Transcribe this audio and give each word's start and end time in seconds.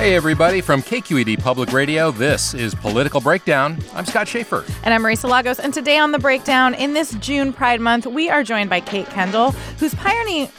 Hey, 0.00 0.14
everybody, 0.14 0.62
from 0.62 0.80
KQED 0.80 1.42
Public 1.42 1.74
Radio, 1.74 2.10
this 2.10 2.54
is 2.54 2.74
Political 2.74 3.20
Breakdown. 3.20 3.76
I'm 3.92 4.06
Scott 4.06 4.26
Shafer. 4.26 4.64
And 4.82 4.94
I'm 4.94 5.02
Marisa 5.02 5.28
Lagos. 5.28 5.60
And 5.60 5.74
today 5.74 5.98
on 5.98 6.10
The 6.10 6.18
Breakdown, 6.18 6.72
in 6.72 6.94
this 6.94 7.12
June 7.16 7.52
Pride 7.52 7.82
Month, 7.82 8.06
we 8.06 8.30
are 8.30 8.42
joined 8.42 8.70
by 8.70 8.80
Kate 8.80 9.04
Kendell, 9.08 9.52
whose 9.78 9.94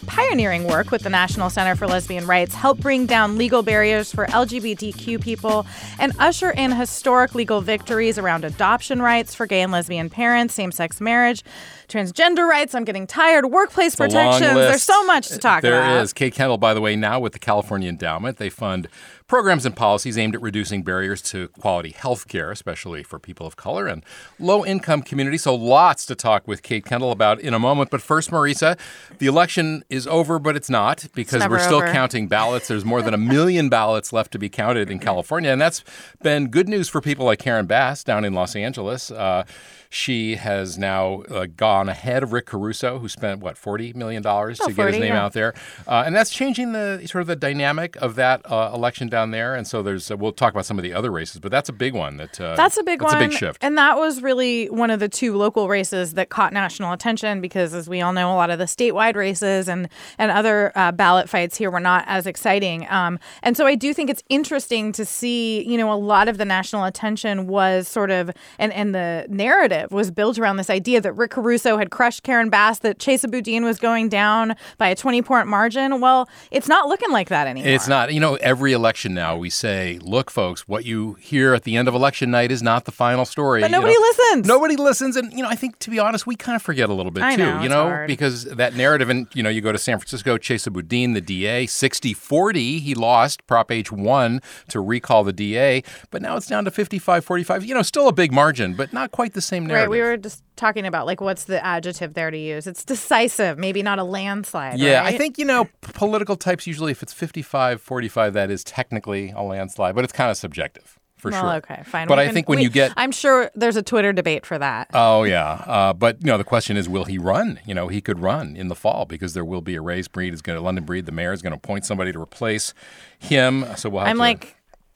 pioneering 0.06 0.66
work 0.68 0.92
with 0.92 1.02
the 1.02 1.10
National 1.10 1.50
Center 1.50 1.76
for 1.76 1.88
Lesbian 1.88 2.28
Rights 2.28 2.54
helped 2.54 2.82
bring 2.82 3.08
down 3.08 3.36
legal 3.36 3.64
barriers 3.64 4.14
for 4.14 4.28
LGBTQ 4.28 5.20
people 5.20 5.66
and 5.98 6.14
usher 6.20 6.52
in 6.52 6.72
historic 6.72 7.34
legal 7.34 7.62
victories 7.62 8.20
around 8.20 8.46
adoption 8.46 9.02
rights 9.02 9.34
for 9.34 9.48
gay 9.48 9.64
and 9.64 9.72
lesbian 9.72 10.12
parents, 10.12 10.54
same 10.54 10.72
sex 10.72 11.02
marriage, 11.02 11.44
transgender 11.90 12.48
rights. 12.48 12.76
I'm 12.76 12.84
getting 12.84 13.08
tired. 13.08 13.48
Workplace 13.48 13.94
It's 13.94 13.96
protections. 13.96 14.54
There's 14.54 14.84
so 14.84 15.04
much 15.06 15.30
to 15.30 15.40
talk 15.40 15.64
There 15.64 15.82
about. 15.82 16.04
is. 16.04 16.14
Kate 16.14 16.36
Kendell, 16.36 16.60
by 16.60 16.76
the 16.76 16.82
way, 16.82 16.96
now 16.96 17.20
with 17.20 17.34
the 17.34 17.40
California 17.40 17.90
Endowment, 17.90 18.38
they 18.38 18.52
fund 18.52 18.88
programs 19.32 19.66
and 19.66 19.78
policies 19.78 20.18
aimed 20.18 20.36
at 20.36 20.42
reducing 20.42 20.84
barriers 20.84 21.22
to 21.22 21.48
quality 21.48 21.92
health 21.92 22.28
care, 22.28 22.52
especially 22.52 23.02
for 23.02 23.18
people 23.18 23.48
of 23.48 23.56
color 23.56 23.88
and 23.88 24.04
low 24.40 24.66
income 24.66 25.02
communities. 25.02 25.44
So 25.44 25.56
lots 25.56 26.06
to 26.08 26.16
talk 26.16 26.46
with 26.50 26.62
Kate 26.64 26.84
Kendell 26.84 27.14
about 27.14 27.40
in 27.40 27.54
a 27.54 27.58
moment. 27.58 27.92
But 27.92 28.02
first, 28.02 28.30
Marisa, 28.30 28.78
the 29.20 29.28
election 29.28 29.86
is 29.90 30.06
over, 30.06 30.38
but 30.38 30.58
it's 30.58 30.70
not 30.70 31.08
because 31.16 31.40
never 31.40 31.56
we're 31.56 31.64
still 31.64 31.78
over. 31.78 31.94
counting 31.94 32.28
ballots. 32.28 32.68
There's 32.68 32.84
more 32.84 33.02
than 33.02 33.14
a 33.14 33.18
million 33.36 33.70
ballots 33.70 34.12
left 34.12 34.34
to 34.34 34.38
be 34.38 34.50
counted 34.50 34.92
in 34.92 35.00
California. 35.00 35.50
And 35.50 35.62
that's 35.62 35.82
been 36.22 36.50
good 36.50 36.68
news 36.68 36.90
for 36.90 37.00
people 37.00 37.26
like 37.26 37.40
Karen 37.40 37.68
Bass 37.68 38.04
down 38.04 38.26
in 38.26 38.34
Los 38.34 38.54
Angeles. 38.54 39.12
Uh, 39.12 39.46
she 39.94 40.38
has 40.38 40.78
now 40.78 41.22
uh, 41.24 41.46
gone 41.58 41.90
ahead 41.90 42.24
of 42.24 42.32
Rick 42.32 42.46
Caruso, 42.46 42.98
who 43.00 43.10
spent 43.10 43.42
what 43.42 43.58
forty 43.58 43.92
million 43.92 44.24
dollars 44.24 44.58
to 44.60 44.64
Oh, 44.64 44.68
get 44.70 44.88
his 44.88 45.00
name 45.00 45.14
yeah. 45.14 45.24
out 45.26 45.34
there, 45.34 45.54
uh, 45.86 46.04
and 46.06 46.16
that's 46.16 46.30
changing 46.32 46.72
the 46.72 47.06
sort 47.06 47.22
of 47.22 47.28
the 47.28 47.36
dynamic 47.36 47.98
of 47.98 48.16
that 48.16 48.42
uh, 48.50 48.72
election 48.74 49.10
down 49.10 49.32
there. 49.32 49.54
And 49.54 49.68
so 49.68 49.84
there's 49.84 50.10
uh, 50.10 50.16
we'll 50.16 50.32
talk 50.32 50.54
about 50.54 50.66
some 50.66 50.80
of 50.80 50.84
the 50.84 50.94
other 50.94 51.12
races, 51.12 51.42
but 51.42 51.52
that's 51.52 51.68
a 51.68 51.74
big 51.74 51.94
one. 51.94 52.16
That 52.18 52.40
uh, 52.40 52.56
That's 52.56 52.78
a 52.78 52.84
big 52.84 53.02
that's 53.02 53.14
one. 53.14 53.22
a 53.22 53.28
big 53.28 53.38
shift. 53.38 53.62
And 53.62 53.78
that 53.78 53.98
was 53.98 54.22
really 54.22 54.68
one 54.70 54.92
of 54.92 55.02
the 55.02 55.10
two 55.10 55.36
local 55.36 55.68
races 55.68 56.14
that 56.14 56.30
caught 56.30 56.54
national 56.54 56.94
attention 56.94 57.42
because, 57.42 57.74
as 57.74 57.90
we 57.90 58.00
all 58.00 58.14
know, 58.14 58.32
a 58.32 58.36
lot 58.36 58.50
of 58.50 58.60
the 58.60 58.66
statewide 58.66 59.18
races 59.18 59.68
and 59.68 59.90
and 60.18 60.32
other 60.32 60.72
uh, 60.76 60.94
ballot 60.94 61.28
fights 61.28 61.58
here 61.58 61.70
were 61.70 61.82
not 61.82 62.06
as 62.08 62.26
exciting. 62.28 62.88
Um, 62.90 63.20
and 63.44 63.58
so 63.58 63.66
I 63.68 63.76
do 63.76 63.94
think 63.94 64.10
it's 64.10 64.24
interesting 64.30 64.94
to 64.94 65.04
see, 65.06 65.68
you 65.68 65.78
know, 65.78 65.92
a 65.92 65.96
lot 66.00 66.30
of 66.30 66.38
the 66.38 66.46
national 66.46 66.86
attention 66.86 67.48
was 67.48 67.90
sort 67.90 68.10
of 68.10 68.32
and 68.58 68.72
and 68.72 68.96
the 68.96 69.26
narrative 69.28 69.81
was 69.90 70.12
built 70.12 70.38
around 70.38 70.58
this 70.58 70.70
idea 70.70 71.00
that 71.02 71.14
Rick 71.14 71.32
Caruso 71.32 71.78
had 71.78 71.90
crushed 71.90 72.24
Karen 72.24 72.50
Bass, 72.50 72.80
that 72.80 73.00
Chesa 73.00 73.32
Boudin 73.32 73.64
was 73.64 73.80
going 73.80 74.10
down 74.10 74.56
by 74.78 74.90
a 74.90 74.96
20 74.96 75.22
point 75.22 75.48
margin. 75.48 76.02
Well, 76.02 76.30
it's 76.52 76.68
not 76.68 76.88
looking 76.90 77.12
like 77.12 77.30
that 77.30 77.48
anymore. 77.48 77.72
It's 77.72 77.88
not, 77.88 78.14
you 78.14 78.20
know, 78.20 78.36
every 78.36 78.74
election 78.74 79.14
now 79.14 79.38
we 79.38 79.50
say, 79.50 79.98
look, 80.02 80.30
folks, 80.30 80.68
what 80.68 80.86
you 80.86 81.14
hear 81.14 81.54
at 81.54 81.64
the 81.64 81.78
end 81.78 81.88
of 81.88 81.96
election 81.96 82.30
night 82.30 82.52
is 82.52 82.62
not 82.62 82.86
the 82.86 82.92
final 82.92 83.26
story. 83.26 83.62
But 83.62 83.72
you 83.72 83.78
nobody 83.78 83.94
know. 83.94 84.00
listens. 84.02 84.48
Nobody 84.48 84.76
listens. 84.76 85.16
And, 85.16 85.32
you 85.34 85.42
know, 85.42 85.50
I 85.50 85.56
think, 85.56 85.80
to 85.80 85.90
be 85.90 86.00
honest, 86.00 86.28
we 86.28 86.36
kind 86.36 86.56
of 86.56 86.62
forget 86.62 86.90
a 86.90 86.94
little 86.94 87.12
bit 87.12 87.24
I 87.24 87.36
too, 87.36 87.46
know, 87.46 87.62
you 87.62 87.70
know, 87.70 87.84
hard. 87.84 88.08
because 88.08 88.44
that 88.44 88.76
narrative, 88.76 89.10
and, 89.10 89.28
you 89.34 89.42
know, 89.42 89.50
you 89.50 89.62
go 89.62 89.72
to 89.72 89.78
San 89.78 89.98
Francisco, 89.98 90.38
Chesa 90.38 90.72
Boudin, 90.72 91.14
the 91.14 91.22
DA, 91.22 91.66
60 91.66 92.14
40, 92.14 92.80
he 92.80 92.94
lost. 92.94 93.46
Prop 93.48 93.72
H 93.72 93.92
1 93.92 94.42
to 94.70 94.80
recall 94.80 95.24
the 95.24 95.34
DA, 95.34 95.84
but 96.10 96.22
now 96.22 96.36
it's 96.38 96.48
down 96.48 96.66
to 96.66 96.72
55 96.72 97.24
45. 97.24 97.66
You 97.66 97.74
know, 97.74 97.82
still 97.82 98.08
a 98.08 98.14
big 98.14 98.32
margin, 98.32 98.74
but 98.74 98.94
not 98.94 99.12
quite 99.12 99.34
the 99.34 99.42
same 99.42 99.68
narrative. 99.72 99.90
Right, 99.92 99.98
we 99.98 100.02
were 100.02 100.18
just 100.18 100.44
talking 100.56 100.86
about 100.86 101.06
like 101.06 101.22
what's 101.22 101.46
the 101.46 101.64
adjective 101.66 102.14
there 102.14 102.32
to 102.32 102.38
use. 102.38 102.68
It's 102.68 102.84
decisive, 102.86 103.58
maybe 103.58 103.82
not 103.84 104.00
a 104.00 104.04
landslide. 104.04 104.80
Yeah, 104.80 105.00
right? 105.02 105.14
I 105.14 105.18
think, 105.18 105.38
you 105.38 105.46
know, 105.46 105.68
political 105.82 106.36
types 106.36 106.68
usually, 106.68 106.92
if 106.92 107.02
it's 107.04 107.14
55 107.14 107.82
45, 107.82 108.34
that 108.34 108.52
is 108.52 108.64
technically 108.64 109.32
a 109.32 109.42
landslide, 109.42 109.96
but 109.96 110.04
it's 110.04 110.14
kind 110.14 110.30
of 110.32 110.38
subjective. 110.38 110.98
For 111.18 111.30
Well, 111.30 111.42
sure. 111.44 111.54
okay, 111.58 111.84
fine. 111.86 112.08
But 112.08 112.18
We 112.18 112.24
I 112.24 112.26
can- 112.26 112.34
think 112.34 112.50
when 112.50 112.58
we- 112.58 112.64
you 112.64 112.70
get 112.72 112.94
I'm 112.98 113.12
sure 113.12 113.52
there's 113.54 113.76
a 113.76 113.84
Twitter 113.84 114.12
debate 114.12 114.44
for 114.44 114.58
that. 114.58 114.90
Oh 114.92 115.22
yeah, 115.24 115.52
uh, 115.68 115.94
but 115.94 116.18
you 116.20 116.26
know 116.26 116.40
the 116.40 116.44
question 116.44 116.78
is, 116.78 116.90
will 116.90 117.06
he 117.06 117.20
run? 117.20 117.60
You 117.64 117.76
know, 117.76 117.90
he 117.90 118.02
could 118.02 118.20
run 118.20 118.56
in 118.56 118.70
the 118.70 118.76
fall 118.76 119.06
because 119.06 119.36
there 119.36 119.46
will 119.46 119.62
be 119.62 119.76
a 119.76 119.82
race. 119.84 120.08
Breed 120.08 120.34
is 120.34 120.42
going 120.42 120.58
to 120.58 120.64
London 120.64 120.84
Breed. 120.84 121.06
The 121.06 121.12
mayor 121.12 121.32
is 121.32 121.44
going 121.44 121.52
to 121.52 121.58
appoint 121.58 121.86
somebody 121.86 122.12
to 122.12 122.20
replace 122.20 122.74
him. 123.20 123.68
So 123.76 123.88
we'll 123.90 124.00
have 124.02 124.10
I'm 124.10 124.16
to- 124.16 124.20
like, 124.20 124.56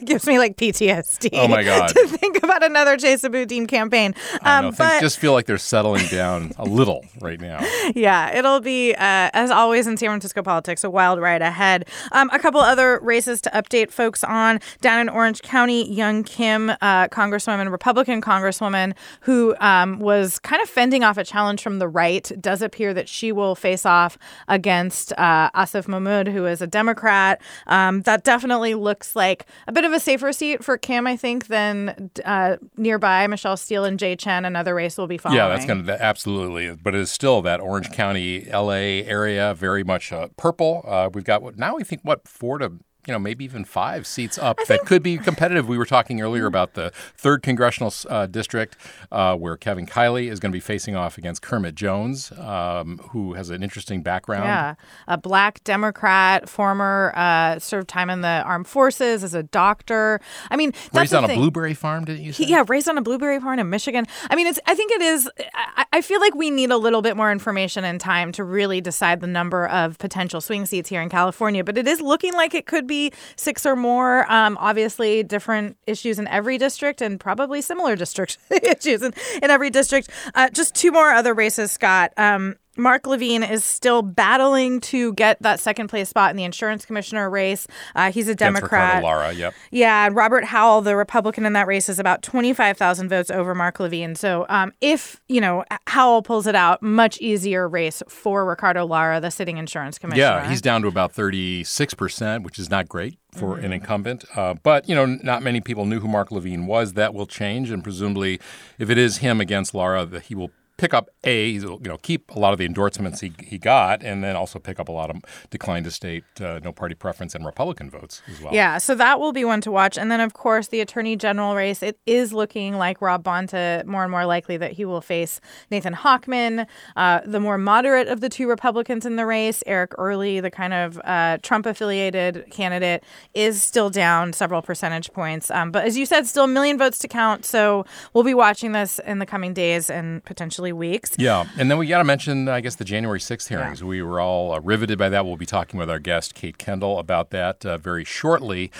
it 0.00 0.04
gives 0.06 0.26
me 0.26 0.38
like 0.38 0.56
PTSD. 0.56 1.30
Oh, 1.32 1.48
my 1.48 1.62
God. 1.64 1.88
to 1.88 2.06
think 2.08 2.42
about 2.42 2.64
another 2.64 2.96
Chesa 2.96 3.30
Boudin 3.30 3.66
campaign. 3.66 4.14
I 4.42 4.58
Um, 4.58 4.64
know, 4.66 4.70
things 4.72 4.78
but 4.90 5.00
just 5.00 5.18
feel 5.18 5.32
like 5.32 5.46
they're 5.46 5.58
settling 5.58 6.06
down 6.06 6.52
a 6.58 6.64
little 6.64 7.04
right 7.20 7.40
now. 7.40 7.60
yeah, 7.94 8.36
it'll 8.36 8.60
be 8.60 8.94
uh, 8.94 9.30
as 9.32 9.50
always 9.50 9.86
in 9.86 9.96
San 9.96 10.08
Francisco 10.10 10.42
politics 10.42 10.84
a 10.84 10.90
wild 10.90 11.20
ride 11.20 11.42
ahead. 11.42 11.88
Um, 12.12 12.30
a 12.32 12.38
couple 12.38 12.60
other 12.60 12.98
races 13.02 13.40
to 13.42 13.50
update 13.50 13.90
folks 13.90 14.22
on 14.24 14.60
down 14.80 15.00
in 15.00 15.08
Orange 15.08 15.42
County. 15.42 15.90
Young 15.90 16.22
Kim, 16.24 16.70
uh, 16.70 17.08
Congresswoman, 17.08 17.70
Republican 17.70 18.20
Congresswoman, 18.20 18.94
who 19.22 19.54
um, 19.60 19.98
was 19.98 20.38
kind 20.40 20.60
of 20.62 20.68
fending 20.68 21.02
off 21.02 21.16
a 21.16 21.24
challenge 21.24 21.62
from 21.62 21.78
the 21.78 21.88
right, 21.88 22.30
does 22.40 22.60
appear 22.62 22.92
that 22.94 23.08
she 23.08 23.32
will 23.32 23.54
face 23.54 23.86
off 23.86 24.18
against 24.48 25.12
uh, 25.18 25.50
Asif 25.54 25.88
Mahmood, 25.88 26.28
who 26.28 26.44
is 26.46 26.60
a 26.60 26.66
Democrat. 26.66 27.40
Um, 27.66 28.02
that 28.02 28.24
definitely 28.24 28.74
looks 28.74 29.16
like 29.16 29.46
a 29.66 29.72
bit 29.72 29.84
of 29.86 29.92
a 29.92 30.00
safer 30.00 30.32
seat 30.32 30.62
for 30.62 30.76
Kim, 30.76 31.06
I 31.06 31.16
think, 31.16 31.46
than 31.46 32.10
uh, 32.24 32.56
nearby 32.76 33.26
Michelle 33.26 33.56
Steel 33.56 33.84
and 33.84 33.98
Jay 33.98 34.16
Chen. 34.16 34.44
Another 34.44 34.74
race 34.74 34.98
will 34.98 35.06
be 35.06 35.16
following. 35.18 35.38
Yeah, 35.38 35.48
that's 35.48 35.64
going 35.64 35.86
to 35.86 36.02
absolutely. 36.02 36.74
But 36.74 36.94
it 36.94 37.00
is 37.00 37.10
still 37.10 37.42
that 37.42 37.60
Orange 37.60 37.90
County, 37.92 38.48
L.A. 38.50 39.04
area, 39.04 39.54
very 39.54 39.84
much 39.84 40.12
uh, 40.12 40.28
purple. 40.36 40.84
Uh, 40.86 41.08
we've 41.12 41.24
got 41.24 41.42
what 41.42 41.56
now 41.56 41.76
we 41.76 41.84
think 41.84 42.02
what 42.02 42.26
four 42.28 42.58
to. 42.58 42.72
You 43.06 43.12
know, 43.12 43.18
maybe 43.18 43.44
even 43.44 43.64
five 43.64 44.06
seats 44.06 44.36
up 44.36 44.58
that 44.66 44.80
could 44.84 45.02
be 45.02 45.16
competitive. 45.16 45.68
We 45.68 45.78
were 45.78 45.86
talking 45.86 46.20
earlier 46.20 46.46
about 46.46 46.74
the 46.74 46.90
third 47.16 47.42
congressional 47.42 47.92
uh, 48.08 48.26
district, 48.26 48.76
uh, 49.12 49.36
where 49.36 49.56
Kevin 49.56 49.86
Kiley 49.86 50.30
is 50.30 50.40
going 50.40 50.50
to 50.50 50.56
be 50.56 50.60
facing 50.60 50.96
off 50.96 51.16
against 51.16 51.40
Kermit 51.40 51.76
Jones, 51.76 52.32
um, 52.32 52.98
who 53.10 53.34
has 53.34 53.50
an 53.50 53.62
interesting 53.62 54.02
background. 54.02 54.44
Yeah, 54.44 54.74
a 55.06 55.16
black 55.16 55.62
Democrat, 55.62 56.48
former 56.48 57.12
uh, 57.14 57.60
served 57.60 57.88
time 57.88 58.10
in 58.10 58.22
the 58.22 58.42
armed 58.44 58.66
forces 58.66 59.22
as 59.22 59.34
a 59.34 59.44
doctor. 59.44 60.20
I 60.50 60.56
mean, 60.56 60.72
that's 60.92 61.12
Raised 61.12 61.14
on 61.14 61.30
a 61.30 61.34
blueberry 61.34 61.74
farm, 61.74 62.04
didn't 62.06 62.24
you 62.24 62.32
say? 62.32 62.44
He, 62.44 62.50
yeah, 62.50 62.64
raised 62.66 62.88
on 62.88 62.98
a 62.98 63.02
blueberry 63.02 63.38
farm 63.38 63.60
in 63.60 63.70
Michigan. 63.70 64.06
I 64.30 64.34
mean, 64.34 64.48
it's. 64.48 64.58
I 64.66 64.74
think 64.74 64.90
it 64.90 65.02
is. 65.02 65.30
I, 65.54 65.84
I 65.92 66.00
feel 66.00 66.20
like 66.20 66.34
we 66.34 66.50
need 66.50 66.72
a 66.72 66.76
little 66.76 67.02
bit 67.02 67.16
more 67.16 67.30
information 67.30 67.84
and 67.84 68.00
time 68.00 68.32
to 68.32 68.42
really 68.42 68.80
decide 68.80 69.20
the 69.20 69.28
number 69.28 69.68
of 69.68 69.96
potential 69.98 70.40
swing 70.40 70.66
seats 70.66 70.88
here 70.88 71.02
in 71.02 71.08
California. 71.08 71.62
But 71.62 71.78
it 71.78 71.86
is 71.86 72.00
looking 72.00 72.32
like 72.32 72.52
it 72.52 72.66
could 72.66 72.86
be 72.86 72.95
six 73.36 73.66
or 73.66 73.76
more. 73.76 74.30
Um, 74.30 74.56
obviously, 74.60 75.22
different 75.22 75.76
issues 75.86 76.18
in 76.18 76.26
every 76.28 76.58
district 76.58 77.00
and 77.00 77.18
probably 77.18 77.60
similar 77.60 77.96
district 77.96 78.38
issues 78.50 79.02
in, 79.02 79.12
in 79.42 79.50
every 79.50 79.70
district. 79.70 80.10
Uh, 80.34 80.48
just 80.50 80.74
two 80.74 80.92
more 80.92 81.10
other 81.10 81.34
races, 81.34 81.72
Scott. 81.72 82.12
Um, 82.16 82.56
Marc 82.76 83.06
Levine 83.06 83.42
is 83.42 83.64
still 83.64 84.02
battling 84.02 84.80
to 84.80 85.12
get 85.14 85.40
that 85.42 85.60
second 85.60 85.88
place 85.88 86.08
spot 86.08 86.30
in 86.30 86.36
the 86.36 86.44
insurance 86.44 86.84
commissioner 86.84 87.28
race. 87.30 87.66
Uh, 87.94 88.12
he's 88.12 88.28
a 88.28 88.34
Democrat. 88.34 89.02
Lara, 89.02 89.32
yep. 89.32 89.54
Yeah, 89.70 90.06
and 90.06 90.16
Robert 90.16 90.44
Howell, 90.44 90.82
the 90.82 90.96
Republican 90.96 91.46
in 91.46 91.52
that 91.54 91.66
race, 91.66 91.88
is 91.88 91.98
about 91.98 92.22
25,000 92.22 93.08
votes 93.08 93.30
over 93.30 93.54
Marc 93.54 93.80
Levine. 93.80 94.14
So 94.14 94.46
um, 94.48 94.72
if, 94.80 95.20
you 95.28 95.40
know, 95.40 95.64
Howell 95.86 96.22
pulls 96.22 96.46
it 96.46 96.54
out, 96.54 96.82
much 96.82 97.18
easier 97.20 97.68
race 97.68 98.02
for 98.08 98.44
Ricardo 98.44 98.84
Lara, 98.84 99.20
the 99.20 99.30
sitting 99.30 99.58
insurance 99.58 99.98
commissioner. 99.98 100.22
Yeah, 100.22 100.48
he's 100.48 100.60
down 100.60 100.82
to 100.82 100.88
about 100.88 101.14
36%, 101.14 102.42
which 102.42 102.58
is 102.58 102.70
not 102.70 102.88
great 102.88 103.18
for 103.32 103.56
mm-hmm. 103.56 103.64
an 103.64 103.72
incumbent. 103.72 104.24
Uh, 104.34 104.54
but, 104.54 104.88
you 104.88 104.94
know, 104.94 105.06
not 105.06 105.42
many 105.42 105.60
people 105.60 105.86
knew 105.86 106.00
who 106.00 106.08
Marc 106.08 106.30
Levine 106.30 106.66
was. 106.66 106.94
That 106.94 107.14
will 107.14 107.26
change. 107.26 107.70
And 107.70 107.82
presumably, 107.82 108.40
if 108.78 108.90
it 108.90 108.98
is 108.98 109.18
him 109.18 109.40
against 109.40 109.74
Lara, 109.74 110.06
he 110.20 110.34
will 110.34 110.50
pick 110.76 110.92
up 110.92 111.08
a 111.24 111.48
you 111.48 111.78
know 111.80 111.96
keep 111.98 112.30
a 112.30 112.38
lot 112.38 112.52
of 112.52 112.58
the 112.58 112.64
endorsements 112.64 113.20
he, 113.20 113.32
he 113.42 113.58
got 113.58 114.02
and 114.02 114.22
then 114.22 114.36
also 114.36 114.58
pick 114.58 114.78
up 114.78 114.88
a 114.88 114.92
lot 114.92 115.10
of 115.10 115.16
decline 115.50 115.82
to 115.84 115.90
state 115.90 116.24
uh, 116.40 116.60
no 116.62 116.72
party 116.72 116.94
preference 116.94 117.34
and 117.34 117.44
republican 117.46 117.90
votes 117.90 118.22
as 118.28 118.40
well. 118.40 118.52
Yeah 118.52 118.78
so 118.78 118.94
that 118.94 119.18
will 119.20 119.32
be 119.32 119.44
one 119.44 119.60
to 119.62 119.70
watch. 119.70 119.96
And 119.96 120.10
then 120.10 120.20
of 120.20 120.34
course 120.34 120.68
the 120.68 120.80
attorney 120.80 121.16
general 121.16 121.54
race 121.54 121.82
it 121.82 121.98
is 122.06 122.32
looking 122.32 122.76
like 122.76 123.00
rob 123.00 123.24
bonta 123.24 123.84
more 123.86 124.02
and 124.02 124.10
more 124.10 124.26
likely 124.26 124.56
that 124.58 124.72
he 124.72 124.84
will 124.84 125.00
face 125.00 125.40
nathan 125.70 125.94
hochman. 125.94 126.66
Uh, 126.94 127.20
the 127.24 127.40
more 127.40 127.58
moderate 127.58 128.08
of 128.08 128.20
the 128.20 128.28
two 128.28 128.48
republicans 128.48 129.06
in 129.06 129.16
the 129.16 129.26
race 129.26 129.62
eric 129.66 129.92
early 129.98 130.40
the 130.40 130.50
kind 130.50 130.74
of 130.74 131.00
uh, 131.04 131.38
trump 131.42 131.66
affiliated 131.66 132.44
candidate 132.50 133.02
is 133.34 133.62
still 133.62 133.90
down 133.90 134.32
several 134.32 134.62
percentage 134.62 135.12
points. 135.12 135.50
Um, 135.50 135.70
but 135.70 135.84
as 135.84 135.96
you 135.96 136.06
said 136.06 136.26
still 136.26 136.44
a 136.44 136.48
million 136.48 136.78
votes 136.78 136.98
to 137.00 137.08
count. 137.08 137.44
So 137.44 137.84
we'll 138.12 138.24
be 138.24 138.34
watching 138.34 138.72
this 138.72 138.98
in 139.00 139.18
the 139.18 139.26
coming 139.26 139.54
days 139.54 139.90
and 139.90 140.24
potentially 140.24 140.65
weeks. 140.72 141.12
Yeah. 141.18 141.46
And 141.58 141.70
then 141.70 141.78
we 141.78 141.86
got 141.86 141.98
to 141.98 142.04
mention, 142.04 142.48
I 142.48 142.60
guess, 142.60 142.76
the 142.76 142.84
January 142.84 143.18
6th 143.18 143.48
hearings. 143.48 143.80
Yeah. 143.80 143.86
We 143.86 144.02
were 144.02 144.20
all 144.20 144.52
uh, 144.52 144.60
riveted 144.60 144.98
by 144.98 145.08
that. 145.08 145.24
We'll 145.26 145.36
be 145.36 145.46
talking 145.46 145.78
with 145.78 145.90
our 145.90 145.98
guest, 145.98 146.34
Kate 146.34 146.58
Kendell, 146.58 146.98
about 146.98 147.30
that 147.30 147.64
uh, 147.64 147.78
very 147.78 148.04
shortly. 148.04 148.70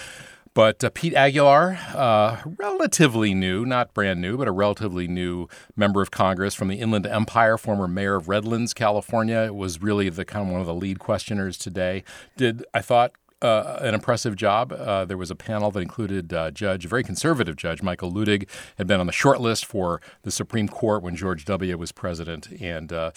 But 0.57 0.83
uh, 0.83 0.89
Pete 0.89 1.13
Aguilar, 1.13 1.79
uh, 1.95 2.39
relatively 2.57 3.35
new, 3.35 3.67
not 3.67 3.93
brand 3.93 4.23
new, 4.23 4.39
but 4.39 4.49
a 4.49 4.53
relatively 4.53 5.07
new 5.07 5.49
member 5.77 6.01
of 6.01 6.11
Congress 6.11 6.55
from 6.55 6.69
the 6.69 6.77
Inland 6.77 7.07
Empire, 7.07 7.59
former 7.59 7.87
mayor 7.87 8.15
of 8.15 8.27
Redlands, 8.27 8.73
California, 8.73 9.53
was 9.53 9.83
really 9.83 10.09
the 10.09 10.25
kind 10.25 10.47
of 10.47 10.51
one 10.51 10.63
of 10.63 10.67
the 10.67 10.73
lead 10.73 10.99
questioners 10.99 11.59
today. 11.59 12.05
Did 12.39 12.65
I 12.73 12.81
thought 12.81 13.13
uh, 13.43 13.79
an 13.81 13.95
impressive 13.95 14.37
job. 14.37 14.73
Uh, 14.73 15.05
there 15.05 15.17
was 15.17 15.31
a 15.31 15.35
panel 15.35 15.71
that 15.71 15.81
included 15.81 16.33
uh, 16.33 16.51
Judge, 16.51 16.85
a 16.85 16.89
very 16.89 17.05
conservative 17.05 17.57
judge, 17.57 17.83
Michael 17.83 18.13
Luttig, 18.13 18.49
had 18.79 18.87
been 18.87 19.01
on 19.01 19.07
the 19.07 19.13
short 19.13 19.41
list 19.41 19.67
for 19.67 20.01
the 20.23 20.31
Supreme 20.31 20.69
Court 20.69 21.03
when 21.03 21.17
George 21.17 21.45
W. 21.45 21.77
was 21.77 21.93
president. 21.93 22.49
And, 22.61 22.93
uh, 22.93 23.11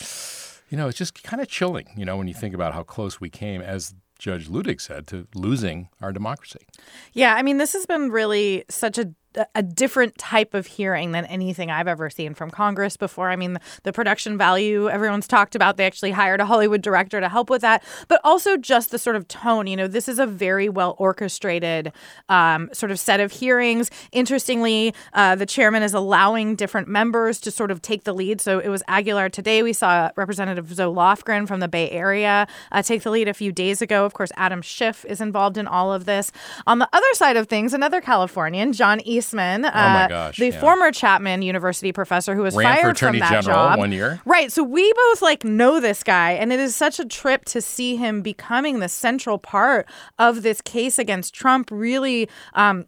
you 0.69 0.77
know, 0.77 0.87
it's 0.87 0.97
just 0.97 1.23
kind 1.23 1.41
of 1.41 1.47
chilling, 1.47 1.87
you 1.95 2.05
know, 2.05 2.17
when 2.17 2.27
you 2.27 2.33
think 2.33 2.53
about 2.53 2.73
how 2.73 2.83
close 2.83 3.21
we 3.21 3.29
came 3.29 3.61
as 3.61 3.93
Judge 4.19 4.49
Luttig 4.49 4.81
said 4.81 5.07
to 5.07 5.27
losing 5.33 5.87
our 6.01 6.11
democracy. 6.11 6.67
Yeah, 7.13 7.35
I 7.35 7.41
mean, 7.41 7.57
this 7.57 7.71
has 7.71 7.85
been 7.85 8.11
really 8.11 8.65
such 8.69 8.97
a 8.97 9.13
a 9.53 9.61
different 9.61 10.17
type 10.17 10.53
of 10.53 10.65
hearing 10.65 11.11
than 11.11 11.25
anything 11.25 11.69
I've 11.69 11.87
ever 11.87 12.09
seen 12.09 12.33
from 12.33 12.49
Congress 12.49 12.97
before. 12.97 13.29
I 13.29 13.35
mean, 13.35 13.57
the, 13.83 13.93
production 13.99 14.37
value 14.37 14.87
everyone's 14.87 15.27
talked 15.27 15.55
about. 15.55 15.75
They 15.75 15.85
actually 15.85 16.11
hired 16.11 16.39
a 16.39 16.45
Hollywood 16.45 16.81
director 16.81 17.19
to 17.19 17.27
help 17.27 17.49
with 17.49 17.61
that, 17.61 17.83
but 18.07 18.21
also 18.23 18.55
just 18.55 18.91
the 18.91 18.97
sort 18.97 19.17
of 19.17 19.27
tone. 19.27 19.67
You 19.67 19.75
know, 19.75 19.87
this 19.87 20.07
is 20.07 20.19
a 20.19 20.25
very 20.25 20.69
well 20.69 20.95
orchestrated 20.97 21.91
um, 22.29 22.69
sort 22.71 22.91
of 22.91 22.99
set 22.99 23.19
of 23.19 23.31
hearings. 23.33 23.91
Interestingly, 24.13 24.93
uh, 25.13 25.35
the 25.35 25.45
chairman 25.45 25.83
is 25.83 25.93
allowing 25.93 26.55
different 26.55 26.87
members 26.87 27.39
to 27.41 27.51
sort 27.51 27.71
of 27.71 27.81
take 27.81 28.05
the 28.05 28.13
lead. 28.13 28.39
So 28.39 28.59
it 28.59 28.69
was 28.69 28.83
Aguilar 28.87 29.29
today. 29.29 29.61
We 29.63 29.73
saw 29.73 30.11
Representative 30.15 30.73
Zoe 30.73 30.93
Lofgren 30.93 31.47
from 31.47 31.59
the 31.59 31.67
Bay 31.67 31.89
Area 31.91 32.47
uh, 32.71 32.81
take 32.81 33.03
the 33.03 33.11
lead 33.11 33.27
a 33.27 33.33
few 33.33 33.51
days 33.51 33.81
ago. 33.81 34.05
Of 34.05 34.13
course, 34.13 34.31
Adam 34.37 34.61
Schiff 34.61 35.03
is 35.05 35.19
involved 35.19 35.57
in 35.57 35.67
all 35.67 35.91
of 35.91 36.05
this. 36.05 36.31
On 36.65 36.79
the 36.79 36.89
other 36.93 37.13
side 37.13 37.35
of 37.35 37.47
things, 37.47 37.73
another 37.73 37.99
Californian, 37.99 38.71
John 38.71 39.01
East 39.01 39.18
Eastman, 39.19 39.65
uh, 39.65 39.71
oh 39.73 39.89
my 39.93 40.07
gosh, 40.09 40.37
the 40.37 40.49
yeah. 40.49 40.59
former 40.59 40.91
Chapman 40.91 41.41
University 41.41 41.91
professor 41.91 42.35
who 42.35 42.41
was 42.41 42.55
Ran 42.55 42.75
fired 42.75 42.97
from 42.97 43.19
that 43.19 43.29
General 43.29 43.69
job. 43.69 43.79
one 43.79 43.91
year. 43.91 44.21
Right. 44.25 44.51
So 44.51 44.63
we 44.63 44.91
both 44.93 45.21
like 45.21 45.43
know 45.43 45.79
this 45.79 46.03
guy, 46.03 46.31
and 46.31 46.51
it 46.51 46.59
is 46.59 46.75
such 46.75 46.99
a 46.99 47.05
trip 47.05 47.45
to 47.45 47.61
see 47.61 47.95
him 47.95 48.21
becoming 48.21 48.79
the 48.79 48.89
central 48.89 49.37
part 49.37 49.87
of 50.17 50.41
this 50.41 50.61
case 50.61 50.97
against 50.97 51.33
Trump. 51.33 51.69
Really. 51.71 52.29
Um, 52.53 52.85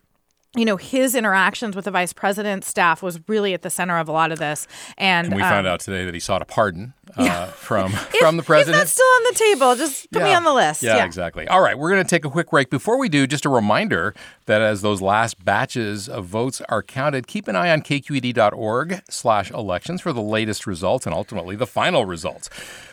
you 0.55 0.65
know, 0.65 0.75
his 0.75 1.15
interactions 1.15 1.77
with 1.77 1.85
the 1.85 1.91
vice 1.91 2.11
president's 2.11 2.67
staff 2.67 3.01
was 3.01 3.19
really 3.29 3.53
at 3.53 3.61
the 3.61 3.69
center 3.69 3.97
of 3.97 4.09
a 4.09 4.11
lot 4.11 4.33
of 4.33 4.39
this. 4.39 4.67
And, 4.97 5.27
and 5.27 5.35
we 5.35 5.41
um, 5.41 5.49
found 5.49 5.65
out 5.65 5.79
today 5.79 6.03
that 6.03 6.13
he 6.13 6.19
sought 6.19 6.41
a 6.41 6.45
pardon 6.45 6.93
uh, 7.17 7.23
yeah. 7.23 7.45
from 7.47 7.91
from 8.19 8.35
the 8.35 8.43
president. 8.43 8.77
That's 8.81 8.91
still 8.91 9.05
on 9.05 9.23
the 9.23 9.39
table, 9.39 9.75
just 9.77 10.11
put 10.11 10.19
yeah. 10.19 10.25
me 10.25 10.33
on 10.33 10.43
the 10.43 10.53
list. 10.53 10.83
Yeah, 10.83 10.97
yeah, 10.97 11.05
exactly. 11.05 11.47
All 11.47 11.61
right, 11.61 11.77
we're 11.77 11.89
going 11.89 12.03
to 12.03 12.09
take 12.09 12.25
a 12.25 12.29
quick 12.29 12.49
break. 12.49 12.69
Before 12.69 12.99
we 12.99 13.07
do, 13.07 13.25
just 13.27 13.45
a 13.45 13.49
reminder 13.49 14.13
that 14.45 14.61
as 14.61 14.81
those 14.81 15.01
last 15.01 15.43
batches 15.45 16.09
of 16.09 16.25
votes 16.25 16.61
are 16.67 16.83
counted, 16.83 17.27
keep 17.27 17.47
an 17.47 17.55
eye 17.55 17.71
on 17.71 17.81
kqed.org 17.81 19.03
slash 19.09 19.51
elections 19.51 20.01
for 20.01 20.11
the 20.11 20.21
latest 20.21 20.67
results 20.67 21.05
and 21.05 21.15
ultimately 21.15 21.55
the 21.55 21.67
final 21.67 22.05
results. 22.05 22.49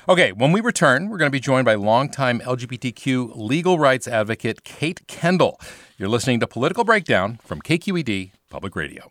Okay, 0.08 0.30
when 0.30 0.52
we 0.52 0.60
return, 0.60 1.08
we're 1.08 1.18
going 1.18 1.30
to 1.30 1.34
be 1.34 1.40
joined 1.40 1.64
by 1.64 1.74
longtime 1.74 2.38
LGBTQ 2.40 3.32
legal 3.34 3.80
rights 3.80 4.06
advocate 4.06 4.62
Kate 4.62 5.04
Kendell. 5.08 5.60
You're 6.00 6.08
listening 6.08 6.38
to 6.38 6.46
Political 6.46 6.84
Breakdown 6.84 7.40
from 7.44 7.60
KQED 7.60 8.30
Public 8.50 8.76
Radio. 8.76 9.10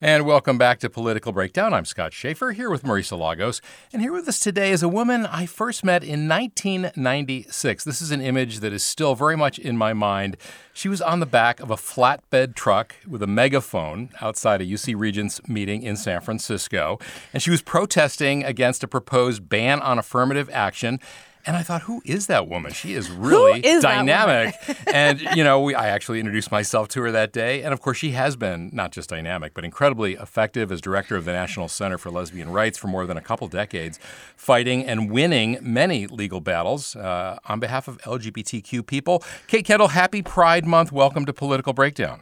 And 0.00 0.24
welcome 0.24 0.58
back 0.58 0.78
to 0.78 0.88
Political 0.88 1.32
Breakdown. 1.32 1.74
I'm 1.74 1.84
Scott 1.84 2.12
Shafer 2.12 2.52
here 2.52 2.70
with 2.70 2.84
Marisa 2.84 3.18
Lagos. 3.18 3.60
And 3.92 4.00
here 4.00 4.12
with 4.12 4.28
us 4.28 4.38
today 4.38 4.70
is 4.70 4.80
a 4.80 4.88
woman 4.88 5.26
I 5.26 5.44
first 5.44 5.82
met 5.82 6.04
in 6.04 6.28
1996. 6.28 7.82
This 7.82 8.00
is 8.00 8.12
an 8.12 8.20
image 8.20 8.60
that 8.60 8.72
is 8.72 8.84
still 8.84 9.16
very 9.16 9.36
much 9.36 9.58
in 9.58 9.76
my 9.76 9.92
mind. 9.92 10.36
She 10.72 10.88
was 10.88 11.02
on 11.02 11.18
the 11.18 11.26
back 11.26 11.58
of 11.58 11.72
a 11.72 11.74
flatbed 11.74 12.54
truck 12.54 12.94
with 13.08 13.24
a 13.24 13.26
megaphone 13.26 14.10
outside 14.20 14.60
a 14.60 14.64
UC 14.64 14.94
Regents 14.96 15.40
meeting 15.48 15.82
in 15.82 15.96
San 15.96 16.20
Francisco. 16.20 17.00
And 17.32 17.42
she 17.42 17.50
was 17.50 17.60
protesting 17.60 18.44
against 18.44 18.84
a 18.84 18.88
proposed 18.88 19.48
ban 19.48 19.80
on 19.80 19.98
affirmative 19.98 20.48
action. 20.52 21.00
And 21.46 21.56
I 21.56 21.62
thought, 21.62 21.82
who 21.82 22.02
is 22.04 22.26
that 22.26 22.48
woman? 22.48 22.72
She 22.72 22.92
is 22.94 23.10
really 23.10 23.60
is 23.60 23.82
dynamic. 23.82 24.54
and, 24.86 25.20
you 25.34 25.42
know, 25.42 25.60
we, 25.60 25.74
I 25.74 25.88
actually 25.88 26.20
introduced 26.20 26.50
myself 26.50 26.88
to 26.88 27.02
her 27.02 27.10
that 27.12 27.32
day. 27.32 27.62
And 27.62 27.72
of 27.72 27.80
course, 27.80 27.96
she 27.96 28.10
has 28.10 28.36
been 28.36 28.70
not 28.72 28.92
just 28.92 29.08
dynamic, 29.08 29.54
but 29.54 29.64
incredibly 29.64 30.14
effective 30.14 30.70
as 30.70 30.80
director 30.80 31.16
of 31.16 31.24
the 31.24 31.32
National 31.32 31.68
Center 31.68 31.96
for 31.96 32.10
Lesbian 32.10 32.50
Rights 32.50 32.76
for 32.76 32.88
more 32.88 33.06
than 33.06 33.16
a 33.16 33.22
couple 33.22 33.48
decades, 33.48 33.98
fighting 34.36 34.84
and 34.84 35.10
winning 35.10 35.58
many 35.62 36.06
legal 36.06 36.40
battles 36.40 36.96
uh, 36.96 37.38
on 37.46 37.60
behalf 37.60 37.88
of 37.88 37.98
LGBTQ 37.98 38.86
people. 38.86 39.22
Kate 39.46 39.66
Kendell, 39.66 39.90
happy 39.90 40.22
Pride 40.22 40.66
Month. 40.66 40.92
Welcome 40.92 41.24
to 41.26 41.32
Political 41.32 41.72
Breakdown. 41.72 42.20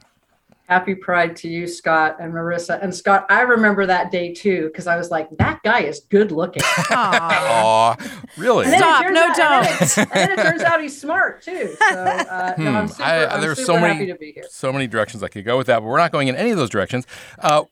Happy 0.68 0.94
Pride 0.94 1.36
to 1.36 1.48
you, 1.48 1.66
Scott 1.66 2.16
and 2.20 2.32
Marisa. 2.32 2.82
And 2.82 2.94
Scott, 2.94 3.24
I 3.28 3.42
remember 3.42 3.86
that 3.86 4.10
day 4.10 4.34
too, 4.34 4.64
because 4.66 4.86
I 4.86 4.96
was 4.96 5.10
like, 5.10 5.28
that 5.38 5.62
guy 5.62 5.80
is 5.82 6.00
good 6.00 6.32
looking. 6.32 6.62
Aw, 6.90 7.96
really? 8.36 8.66
And 8.66 8.74
Stop, 8.76 8.82
no, 8.82 9.06
out- 9.06 9.06
and 9.06 9.16
then 9.16 9.32
don't. 9.36 9.82
it- 9.82 9.98
And 9.98 10.10
then 10.10 10.38
it 10.38 10.42
turns 10.42 10.62
out 10.62 10.80
he's 10.80 11.00
smart 11.00 11.42
too. 11.42 11.74
So 11.78 11.94
uh, 11.96 12.54
no, 12.58 12.70
I'm 12.70 12.88
super, 12.88 13.02
Hmm. 13.02 13.08
I- 13.08 13.26
I'm 13.26 13.40
there's 13.40 13.58
super 13.58 13.66
so 13.66 13.80
many, 13.80 13.94
happy 13.94 14.06
to 14.06 14.14
be 14.16 14.32
here. 14.32 14.44
so 14.50 14.72
many 14.72 14.86
directions 14.86 15.22
I 15.22 15.28
could 15.28 15.44
go 15.44 15.56
with 15.56 15.68
that, 15.68 15.80
but 15.80 15.86
we're 15.86 15.98
not 15.98 16.12
going 16.12 16.28
in 16.28 16.36
any 16.36 16.50
of 16.50 16.56
those 16.56 16.70
directions. 16.70 17.06
Uh, 17.38 17.64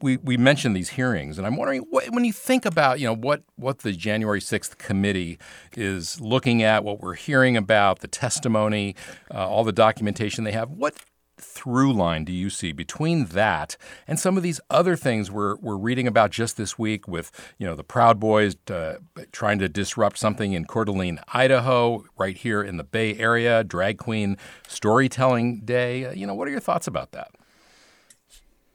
we 0.00 0.16
we 0.18 0.36
mentioned 0.38 0.74
these 0.74 0.90
hearings, 0.90 1.36
and 1.36 1.46
I'm 1.46 1.56
wondering 1.56 1.82
what, 1.90 2.08
when 2.10 2.24
you 2.24 2.32
think 2.32 2.64
about 2.64 3.00
you 3.00 3.06
know 3.06 3.14
what 3.14 3.42
what 3.56 3.80
the 3.80 3.92
January 3.92 4.40
6th 4.40 4.78
committee 4.78 5.38
is 5.76 6.18
looking 6.22 6.62
at, 6.62 6.84
what 6.84 7.00
we're 7.00 7.14
hearing 7.14 7.54
about, 7.56 7.98
the 7.98 8.08
testimony, 8.08 8.96
uh, 9.30 9.46
all 9.46 9.62
the 9.62 9.72
documentation 9.72 10.44
they 10.44 10.52
have. 10.52 10.70
What 10.70 10.94
through 11.36 11.92
line 11.92 12.24
do 12.24 12.32
you 12.32 12.48
see 12.48 12.72
between 12.72 13.26
that 13.26 13.76
and 14.06 14.18
some 14.20 14.36
of 14.36 14.42
these 14.42 14.60
other 14.70 14.96
things 14.96 15.30
we're, 15.30 15.56
we're 15.56 15.76
reading 15.76 16.06
about 16.06 16.30
just 16.30 16.56
this 16.56 16.78
week 16.78 17.08
with 17.08 17.30
you 17.58 17.66
know 17.66 17.74
the 17.74 17.84
Proud 17.84 18.20
Boys 18.20 18.56
uh, 18.70 18.94
trying 19.32 19.58
to 19.58 19.68
disrupt 19.68 20.18
something 20.18 20.52
in 20.52 20.64
Coeur 20.64 20.84
d'Alene, 20.84 21.20
Idaho, 21.32 22.04
right 22.16 22.36
here 22.36 22.62
in 22.62 22.76
the 22.76 22.84
Bay 22.84 23.16
Area, 23.16 23.64
Drag 23.64 23.98
Queen 23.98 24.36
Storytelling 24.68 25.62
Day. 25.64 26.06
Uh, 26.06 26.12
you 26.12 26.26
know, 26.26 26.34
what 26.34 26.48
are 26.48 26.50
your 26.50 26.60
thoughts 26.60 26.86
about 26.86 27.12
that? 27.12 27.32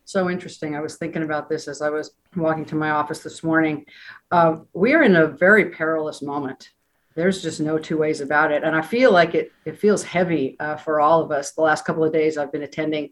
so 0.09 0.27
interesting. 0.27 0.75
I 0.75 0.79
was 0.79 0.95
thinking 0.95 1.21
about 1.21 1.49
this 1.49 1.67
as 1.67 1.83
I 1.83 1.89
was 1.89 2.15
walking 2.35 2.65
to 2.65 2.75
my 2.75 2.89
office 2.89 3.19
this 3.19 3.43
morning. 3.43 3.85
Uh, 4.31 4.57
we 4.73 4.93
are 4.93 5.03
in 5.03 5.15
a 5.15 5.27
very 5.27 5.69
perilous 5.69 6.23
moment. 6.23 6.71
There's 7.15 7.41
just 7.41 7.59
no 7.59 7.77
two 7.77 7.97
ways 7.97 8.21
about 8.21 8.51
it, 8.51 8.63
and 8.63 8.75
I 8.75 8.81
feel 8.81 9.11
like 9.11 9.35
it. 9.35 9.51
It 9.65 9.77
feels 9.77 10.03
heavy 10.03 10.55
uh, 10.59 10.77
for 10.77 11.01
all 11.01 11.21
of 11.21 11.31
us. 11.31 11.51
The 11.51 11.61
last 11.61 11.85
couple 11.85 12.03
of 12.03 12.13
days, 12.13 12.37
I've 12.37 12.51
been 12.51 12.63
attending 12.63 13.09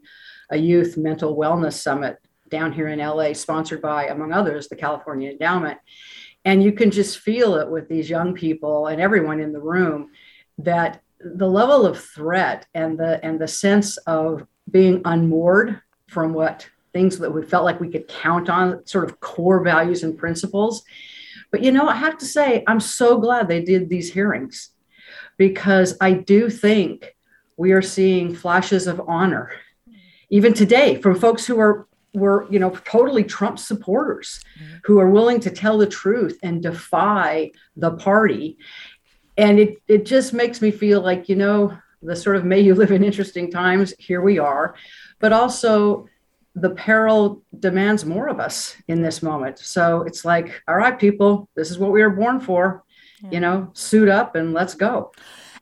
a 0.50 0.56
youth 0.56 0.96
mental 0.96 1.36
wellness 1.36 1.74
summit 1.74 2.18
down 2.48 2.72
here 2.72 2.88
in 2.88 3.00
LA, 3.00 3.32
sponsored 3.32 3.82
by, 3.82 4.06
among 4.06 4.32
others, 4.32 4.68
the 4.68 4.76
California 4.76 5.30
Endowment. 5.30 5.78
And 6.44 6.62
you 6.62 6.72
can 6.72 6.90
just 6.90 7.18
feel 7.18 7.56
it 7.56 7.68
with 7.68 7.88
these 7.88 8.08
young 8.08 8.34
people 8.34 8.86
and 8.86 9.00
everyone 9.00 9.40
in 9.40 9.52
the 9.52 9.60
room 9.60 10.10
that 10.58 11.02
the 11.20 11.48
level 11.48 11.84
of 11.84 12.00
threat 12.00 12.66
and 12.74 12.98
the 12.98 13.22
and 13.24 13.38
the 13.38 13.48
sense 13.48 13.96
of 13.98 14.46
being 14.70 15.02
unmoored 15.04 15.80
from 16.06 16.32
what 16.32 16.68
things 16.92 17.18
that 17.18 17.32
we 17.32 17.42
felt 17.42 17.64
like 17.64 17.80
we 17.80 17.90
could 17.90 18.08
count 18.08 18.48
on, 18.48 18.86
sort 18.86 19.04
of 19.04 19.20
core 19.20 19.62
values 19.62 20.02
and 20.04 20.16
principles. 20.16 20.84
But 21.50 21.62
you 21.62 21.72
know, 21.72 21.88
I 21.88 21.94
have 21.94 22.18
to 22.18 22.26
say, 22.26 22.62
I'm 22.66 22.80
so 22.80 23.18
glad 23.18 23.48
they 23.48 23.62
did 23.62 23.88
these 23.88 24.12
hearings 24.12 24.70
because 25.36 25.96
I 26.00 26.12
do 26.12 26.50
think 26.50 27.16
we 27.56 27.72
are 27.72 27.82
seeing 27.82 28.34
flashes 28.34 28.86
of 28.86 29.00
honor, 29.06 29.50
even 30.30 30.52
today, 30.52 31.00
from 31.00 31.18
folks 31.18 31.46
who 31.46 31.58
are 31.58 31.86
were 32.14 32.46
you 32.50 32.58
know 32.58 32.70
totally 32.84 33.22
Trump 33.22 33.58
supporters 33.58 34.40
mm-hmm. 34.60 34.76
who 34.84 34.98
are 34.98 35.10
willing 35.10 35.40
to 35.40 35.50
tell 35.50 35.78
the 35.78 35.86
truth 35.86 36.38
and 36.42 36.62
defy 36.62 37.50
the 37.76 37.92
party. 37.92 38.58
And 39.36 39.58
it 39.58 39.76
it 39.86 40.06
just 40.06 40.32
makes 40.32 40.60
me 40.60 40.70
feel 40.70 41.00
like, 41.00 41.28
you 41.28 41.36
know, 41.36 41.76
the 42.02 42.16
sort 42.16 42.36
of 42.36 42.44
may 42.44 42.60
you 42.60 42.74
live 42.74 42.92
in 42.92 43.04
interesting 43.04 43.50
times, 43.50 43.94
here 43.98 44.20
we 44.20 44.38
are. 44.38 44.74
But 45.20 45.32
also 45.32 46.06
the 46.60 46.70
peril 46.70 47.42
demands 47.58 48.04
more 48.04 48.28
of 48.28 48.40
us 48.40 48.76
in 48.88 49.02
this 49.02 49.22
moment. 49.22 49.58
So 49.58 50.02
it's 50.02 50.24
like, 50.24 50.62
all 50.68 50.76
right, 50.76 50.98
people, 50.98 51.48
this 51.54 51.70
is 51.70 51.78
what 51.78 51.92
we 51.92 52.02
were 52.02 52.10
born 52.10 52.40
for. 52.40 52.84
You 53.32 53.40
know, 53.40 53.70
suit 53.72 54.08
up 54.08 54.36
and 54.36 54.54
let's 54.54 54.76
go. 54.76 55.10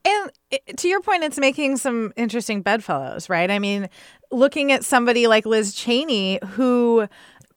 And 0.04 0.30
to 0.76 0.88
your 0.88 1.00
point, 1.00 1.24
it's 1.24 1.38
making 1.38 1.78
some 1.78 2.12
interesting 2.14 2.60
bedfellows, 2.60 3.30
right? 3.30 3.50
I 3.50 3.58
mean, 3.58 3.88
looking 4.30 4.72
at 4.72 4.84
somebody 4.84 5.26
like 5.26 5.46
Liz 5.46 5.74
Cheney, 5.74 6.38
who, 6.50 7.08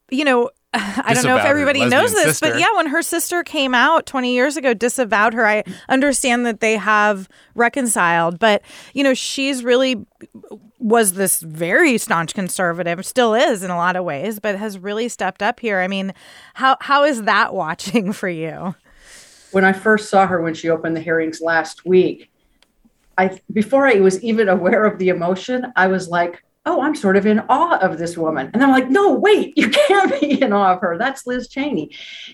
you 0.09 0.23
know, 0.23 0.51
I 0.73 1.13
don't 1.13 1.23
know 1.23 1.37
if 1.37 1.45
everybody 1.45 1.85
knows 1.85 2.13
this, 2.13 2.39
but 2.39 2.59
yeah, 2.59 2.67
when 2.75 2.87
her 2.87 3.01
sister 3.01 3.43
came 3.43 3.73
out 3.73 4.05
20 4.05 4.33
years 4.33 4.55
ago, 4.55 4.73
disavowed 4.73 5.33
her. 5.33 5.45
I 5.45 5.63
understand 5.87 6.45
that 6.45 6.59
they 6.59 6.77
have 6.77 7.27
reconciled, 7.55 8.37
but, 8.37 8.61
you 8.93 9.03
know, 9.03 9.13
she's 9.13 9.63
really 9.63 10.05
was 10.77 11.13
this 11.13 11.41
very 11.41 11.97
staunch 11.97 12.33
conservative, 12.33 13.05
still 13.05 13.33
is 13.33 13.63
in 13.63 13.71
a 13.71 13.75
lot 13.75 13.95
of 13.95 14.05
ways, 14.05 14.39
but 14.39 14.55
has 14.55 14.77
really 14.77 15.09
stepped 15.09 15.41
up 15.41 15.59
here. 15.59 15.79
I 15.79 15.87
mean, 15.87 16.13
how 16.53 16.77
how 16.79 17.03
is 17.03 17.23
that 17.23 17.53
watching 17.53 18.13
for 18.13 18.29
you? 18.29 18.75
when 19.51 19.65
I 19.65 19.73
first 19.73 20.09
saw 20.09 20.27
her 20.27 20.41
when 20.41 20.53
she 20.53 20.69
opened 20.69 20.95
the 20.95 21.01
hearings 21.01 21.41
last 21.41 21.85
week, 21.85 22.31
I 23.17 23.39
before 23.51 23.87
I 23.87 23.95
was 23.95 24.21
even 24.23 24.49
aware 24.49 24.85
of 24.85 24.99
the 24.99 25.09
emotion, 25.09 25.71
I 25.75 25.87
was 25.87 26.07
like, 26.07 26.43
"Oh, 26.69 26.81
I'm 26.81 26.95
sort 26.95 27.17
of 27.17 27.25
in 27.25 27.39
awe 27.49 27.77
of 27.79 27.97
this 27.97 28.17
woman." 28.17 28.51
And 28.53 28.63
I'm 28.63 28.71
like, 28.71 28.89
"No, 28.89 29.13
wait, 29.13 29.53
you 29.57 29.69
can't 29.69 30.19
be 30.19 30.41
in 30.41 30.53
awe 30.53 30.73
of 30.73 30.81
her. 30.81 30.97
That's 30.97 31.25
Liz 31.27 31.49
Cheney." 31.49 31.91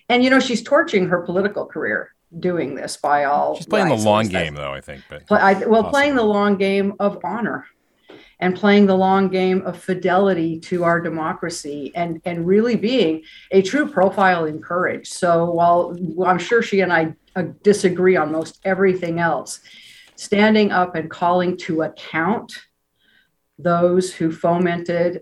And 0.09 0.23
you 0.23 0.29
know, 0.29 0.39
she's 0.39 0.61
torching 0.61 1.07
her 1.07 1.21
political 1.21 1.65
career 1.65 2.13
doing 2.39 2.75
this 2.75 2.97
by 2.97 3.23
all. 3.23 3.55
She's 3.55 3.65
playing 3.65 3.89
rights, 3.89 4.03
the 4.03 4.09
long 4.09 4.27
game, 4.27 4.55
though. 4.55 4.73
I 4.73 4.81
think, 4.81 5.03
but 5.09 5.25
Play, 5.27 5.39
I, 5.39 5.53
well, 5.53 5.83
Possibly. 5.83 5.91
playing 5.91 6.15
the 6.15 6.23
long 6.23 6.57
game 6.57 6.93
of 6.99 7.19
honor 7.23 7.65
and 8.39 8.55
playing 8.55 8.85
the 8.85 8.95
long 8.95 9.29
game 9.29 9.61
of 9.61 9.77
fidelity 9.77 10.59
to 10.59 10.83
our 10.83 10.99
democracy 10.99 11.91
and, 11.95 12.21
and 12.25 12.45
really 12.45 12.75
being 12.75 13.23
a 13.51 13.61
true 13.61 13.89
profile 13.89 14.45
in 14.45 14.61
courage. 14.61 15.07
So 15.07 15.51
while 15.51 15.95
I'm 16.25 16.39
sure 16.39 16.61
she 16.61 16.81
and 16.81 16.91
I 16.91 17.15
uh, 17.35 17.43
disagree 17.63 18.15
on 18.15 18.31
most 18.31 18.59
everything 18.65 19.19
else, 19.19 19.61
standing 20.15 20.71
up 20.71 20.95
and 20.95 21.09
calling 21.09 21.57
to 21.57 21.83
account 21.83 22.53
those 23.57 24.13
who 24.13 24.31
fomented 24.31 25.21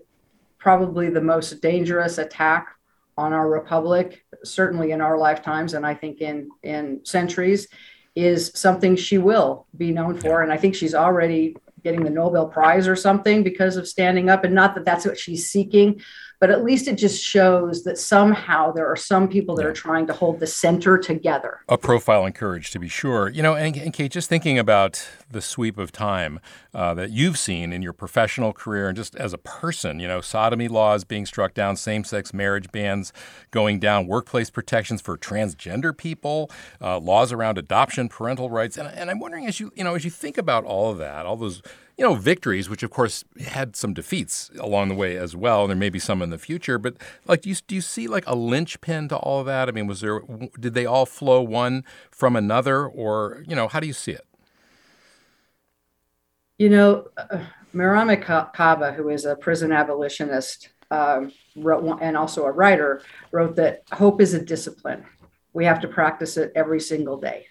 probably 0.58 1.10
the 1.10 1.20
most 1.20 1.60
dangerous 1.60 2.18
attack 2.18 2.68
on 3.16 3.32
our 3.32 3.48
republic, 3.48 4.24
certainly 4.42 4.90
in 4.90 5.00
our 5.00 5.16
lifetimes, 5.18 5.74
and 5.74 5.86
I 5.86 5.94
think 5.94 6.20
in 6.20 6.48
in 6.62 7.04
centuries, 7.04 7.68
is 8.16 8.50
something 8.54 8.96
she 8.96 9.18
will 9.18 9.66
be 9.76 9.92
known 9.92 10.16
for. 10.16 10.42
And 10.42 10.52
I 10.52 10.56
think 10.56 10.74
she's 10.74 10.94
already 10.94 11.56
getting 11.82 12.02
the 12.02 12.10
Nobel 12.10 12.48
Prize 12.48 12.88
or 12.88 12.96
something 12.96 13.42
because 13.42 13.76
of 13.76 13.86
standing 13.86 14.30
up. 14.30 14.42
And 14.42 14.54
not 14.54 14.74
that 14.74 14.84
that's 14.84 15.04
what 15.04 15.18
she's 15.18 15.48
seeking, 15.48 16.00
but 16.40 16.50
at 16.50 16.64
least 16.64 16.88
it 16.88 16.96
just 16.96 17.22
shows 17.22 17.84
that 17.84 17.98
somehow 17.98 18.72
there 18.72 18.86
are 18.86 18.96
some 18.96 19.28
people 19.28 19.54
that 19.56 19.66
are 19.66 19.72
trying 19.72 20.06
to 20.06 20.12
hold 20.12 20.40
the 20.40 20.46
center 20.46 20.98
together. 20.98 21.60
a 21.68 21.78
profile 21.78 22.26
in 22.26 22.32
courage, 22.32 22.70
to 22.70 22.78
be 22.78 22.88
sure. 22.88 23.28
You 23.28 23.42
know, 23.42 23.54
and, 23.54 23.76
and 23.76 23.92
Kate, 23.92 24.10
just 24.10 24.28
thinking 24.28 24.58
about 24.58 25.06
the 25.30 25.40
sweep 25.40 25.78
of 25.78 25.92
time 25.92 26.40
uh, 26.72 26.94
that 26.94 27.10
you've 27.10 27.38
seen 27.38 27.72
in 27.72 27.82
your 27.82 27.92
professional 27.92 28.52
career 28.52 28.88
and 28.88 28.96
just 28.96 29.14
as 29.16 29.32
a 29.32 29.38
person, 29.38 30.00
you 30.00 30.08
know, 30.08 30.20
sodomy 30.20 30.68
laws 30.68 31.04
being 31.04 31.26
struck 31.26 31.54
down, 31.54 31.76
same 31.76 32.04
sex 32.04 32.34
marriage 32.34 32.70
bans 32.72 33.12
going 33.50 33.78
down, 33.78 34.06
workplace 34.06 34.50
protections 34.50 35.00
for 35.00 35.16
transgender 35.16 35.96
people, 35.96 36.50
uh, 36.80 36.98
laws 36.98 37.32
around 37.32 37.58
adoption, 37.58 38.08
parental 38.08 38.50
rights. 38.50 38.76
And, 38.76 38.88
and 38.88 39.10
I'm 39.10 39.18
wondering, 39.18 39.46
as 39.46 39.60
you, 39.60 39.72
you 39.74 39.84
know, 39.84 39.94
as 39.94 40.04
you 40.04 40.10
think 40.10 40.38
about 40.38 40.64
all 40.64 40.90
of 40.90 40.98
that, 40.98 41.26
all 41.26 41.36
those 41.36 41.62
you 41.96 42.04
know, 42.04 42.14
victories, 42.14 42.68
which 42.68 42.82
of 42.82 42.90
course 42.90 43.24
had 43.46 43.76
some 43.76 43.94
defeats 43.94 44.50
along 44.58 44.88
the 44.88 44.94
way 44.94 45.16
as 45.16 45.36
well. 45.36 45.62
And 45.62 45.70
there 45.70 45.76
may 45.76 45.90
be 45.90 46.00
some 46.00 46.22
in 46.22 46.30
the 46.30 46.38
future, 46.38 46.78
but 46.78 46.96
like, 47.26 47.42
do 47.42 47.50
you, 47.50 47.54
do 47.66 47.74
you 47.74 47.80
see 47.80 48.08
like 48.08 48.24
a 48.26 48.34
linchpin 48.34 49.08
to 49.08 49.16
all 49.16 49.40
of 49.40 49.46
that? 49.46 49.68
I 49.68 49.72
mean, 49.72 49.86
was 49.86 50.00
there, 50.00 50.20
did 50.58 50.74
they 50.74 50.86
all 50.86 51.06
flow 51.06 51.40
one 51.42 51.84
from 52.10 52.34
another 52.34 52.86
or, 52.86 53.44
you 53.46 53.54
know, 53.54 53.68
how 53.68 53.78
do 53.78 53.86
you 53.86 53.92
see 53.92 54.12
it? 54.12 54.26
You 56.58 56.68
know, 56.70 57.08
uh, 57.16 57.44
Kaba, 57.72 58.92
who 58.92 59.08
is 59.08 59.24
a 59.24 59.36
prison 59.36 59.72
abolitionist 59.72 60.68
um, 60.90 61.32
wrote 61.56 61.98
and 62.00 62.16
also 62.16 62.44
a 62.44 62.52
writer, 62.52 63.02
wrote 63.32 63.56
that 63.56 63.82
hope 63.92 64.20
is 64.20 64.34
a 64.34 64.44
discipline. 64.44 65.04
We 65.52 65.64
have 65.64 65.80
to 65.80 65.88
practice 65.88 66.36
it 66.36 66.52
every 66.54 66.80
single 66.80 67.18
day. 67.18 67.46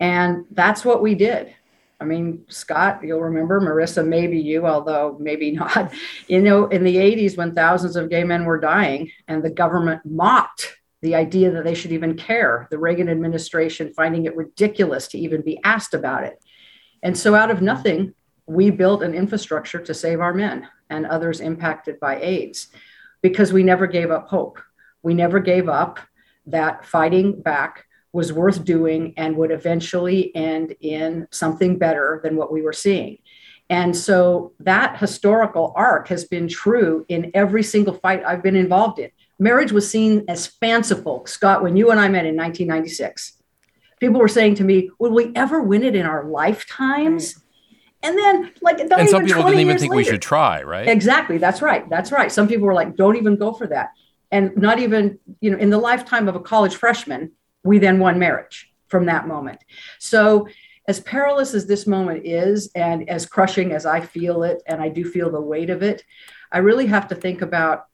And 0.00 0.44
that's 0.52 0.84
what 0.84 1.02
we 1.02 1.14
did. 1.14 1.54
I 2.00 2.04
mean, 2.04 2.44
Scott, 2.48 3.00
you'll 3.02 3.20
remember, 3.20 3.60
Marisa, 3.60 4.06
maybe 4.06 4.38
you, 4.38 4.66
although 4.66 5.16
maybe 5.20 5.50
not. 5.52 5.92
You 6.28 6.40
know, 6.40 6.66
in 6.66 6.84
the 6.84 6.96
80s, 6.96 7.36
when 7.36 7.54
thousands 7.54 7.96
of 7.96 8.10
gay 8.10 8.24
men 8.24 8.44
were 8.44 8.60
dying 8.60 9.10
and 9.26 9.42
the 9.42 9.50
government 9.50 10.02
mocked 10.04 10.76
the 11.02 11.14
idea 11.14 11.50
that 11.50 11.64
they 11.64 11.74
should 11.74 11.92
even 11.92 12.16
care, 12.16 12.66
the 12.70 12.78
Reagan 12.78 13.08
administration 13.08 13.92
finding 13.94 14.24
it 14.24 14.36
ridiculous 14.36 15.08
to 15.08 15.18
even 15.18 15.42
be 15.42 15.60
asked 15.64 15.94
about 15.94 16.24
it. 16.24 16.42
And 17.02 17.16
so, 17.16 17.34
out 17.34 17.50
of 17.50 17.62
nothing, 17.62 18.14
we 18.46 18.70
built 18.70 19.02
an 19.02 19.14
infrastructure 19.14 19.78
to 19.80 19.94
save 19.94 20.20
our 20.20 20.34
men 20.34 20.66
and 20.90 21.06
others 21.06 21.40
impacted 21.40 22.00
by 22.00 22.20
AIDS 22.20 22.68
because 23.22 23.52
we 23.52 23.62
never 23.62 23.86
gave 23.86 24.10
up 24.10 24.28
hope. 24.28 24.58
We 25.02 25.14
never 25.14 25.38
gave 25.38 25.68
up 25.68 26.00
that 26.46 26.84
fighting 26.84 27.40
back 27.40 27.84
was 28.12 28.32
worth 28.32 28.64
doing 28.64 29.14
and 29.16 29.36
would 29.36 29.50
eventually 29.50 30.34
end 30.34 30.74
in 30.80 31.28
something 31.30 31.78
better 31.78 32.20
than 32.22 32.36
what 32.36 32.52
we 32.52 32.62
were 32.62 32.72
seeing. 32.72 33.18
And 33.70 33.94
so 33.94 34.52
that 34.60 34.98
historical 34.98 35.72
arc 35.76 36.08
has 36.08 36.24
been 36.24 36.48
true 36.48 37.04
in 37.08 37.30
every 37.34 37.62
single 37.62 37.94
fight 37.94 38.24
I've 38.24 38.42
been 38.42 38.56
involved 38.56 38.98
in. 38.98 39.10
Marriage 39.38 39.72
was 39.72 39.88
seen 39.88 40.24
as 40.26 40.46
fanciful. 40.46 41.26
Scott, 41.26 41.62
when 41.62 41.76
you 41.76 41.90
and 41.90 42.00
I 42.00 42.08
met 42.08 42.24
in 42.24 42.34
1996, 42.34 43.34
people 44.00 44.20
were 44.20 44.28
saying 44.28 44.54
to 44.56 44.64
me, 44.64 44.90
Will 44.98 45.12
we 45.12 45.32
ever 45.34 45.62
win 45.62 45.82
it 45.82 45.94
in 45.94 46.06
our 46.06 46.24
lifetimes? 46.24 47.42
And 48.02 48.16
then, 48.16 48.52
like, 48.62 48.78
and 48.78 48.88
some 49.08 49.26
people 49.26 49.42
didn't 49.42 49.58
even 49.58 49.76
think 49.78 49.90
later, 49.90 49.96
we 49.96 50.04
should 50.04 50.22
try, 50.22 50.62
right? 50.62 50.88
Exactly. 50.88 51.38
That's 51.38 51.60
right. 51.60 51.88
That's 51.90 52.12
right. 52.12 52.30
Some 52.30 52.46
people 52.46 52.66
were 52.66 52.74
like, 52.74 52.94
"Don't 52.94 53.16
even 53.16 53.36
go 53.36 53.52
for 53.52 53.66
that," 53.66 53.90
and 54.30 54.56
not 54.56 54.78
even, 54.78 55.18
you 55.40 55.50
know, 55.50 55.58
in 55.58 55.70
the 55.70 55.78
lifetime 55.78 56.28
of 56.28 56.36
a 56.36 56.40
college 56.40 56.76
freshman, 56.76 57.32
we 57.64 57.78
then 57.78 57.98
won 57.98 58.18
marriage 58.18 58.72
from 58.88 59.06
that 59.06 59.26
moment. 59.26 59.60
So, 59.98 60.48
as 60.86 61.00
perilous 61.00 61.52
as 61.52 61.66
this 61.66 61.86
moment 61.86 62.24
is, 62.24 62.70
and 62.74 63.08
as 63.10 63.26
crushing 63.26 63.72
as 63.72 63.84
I 63.84 64.00
feel 64.00 64.42
it, 64.42 64.62
and 64.66 64.80
I 64.80 64.88
do 64.88 65.04
feel 65.04 65.30
the 65.30 65.40
weight 65.40 65.68
of 65.68 65.82
it, 65.82 66.02
I 66.50 66.58
really 66.58 66.86
have 66.86 67.08
to 67.08 67.14
think 67.14 67.42
about 67.42 67.84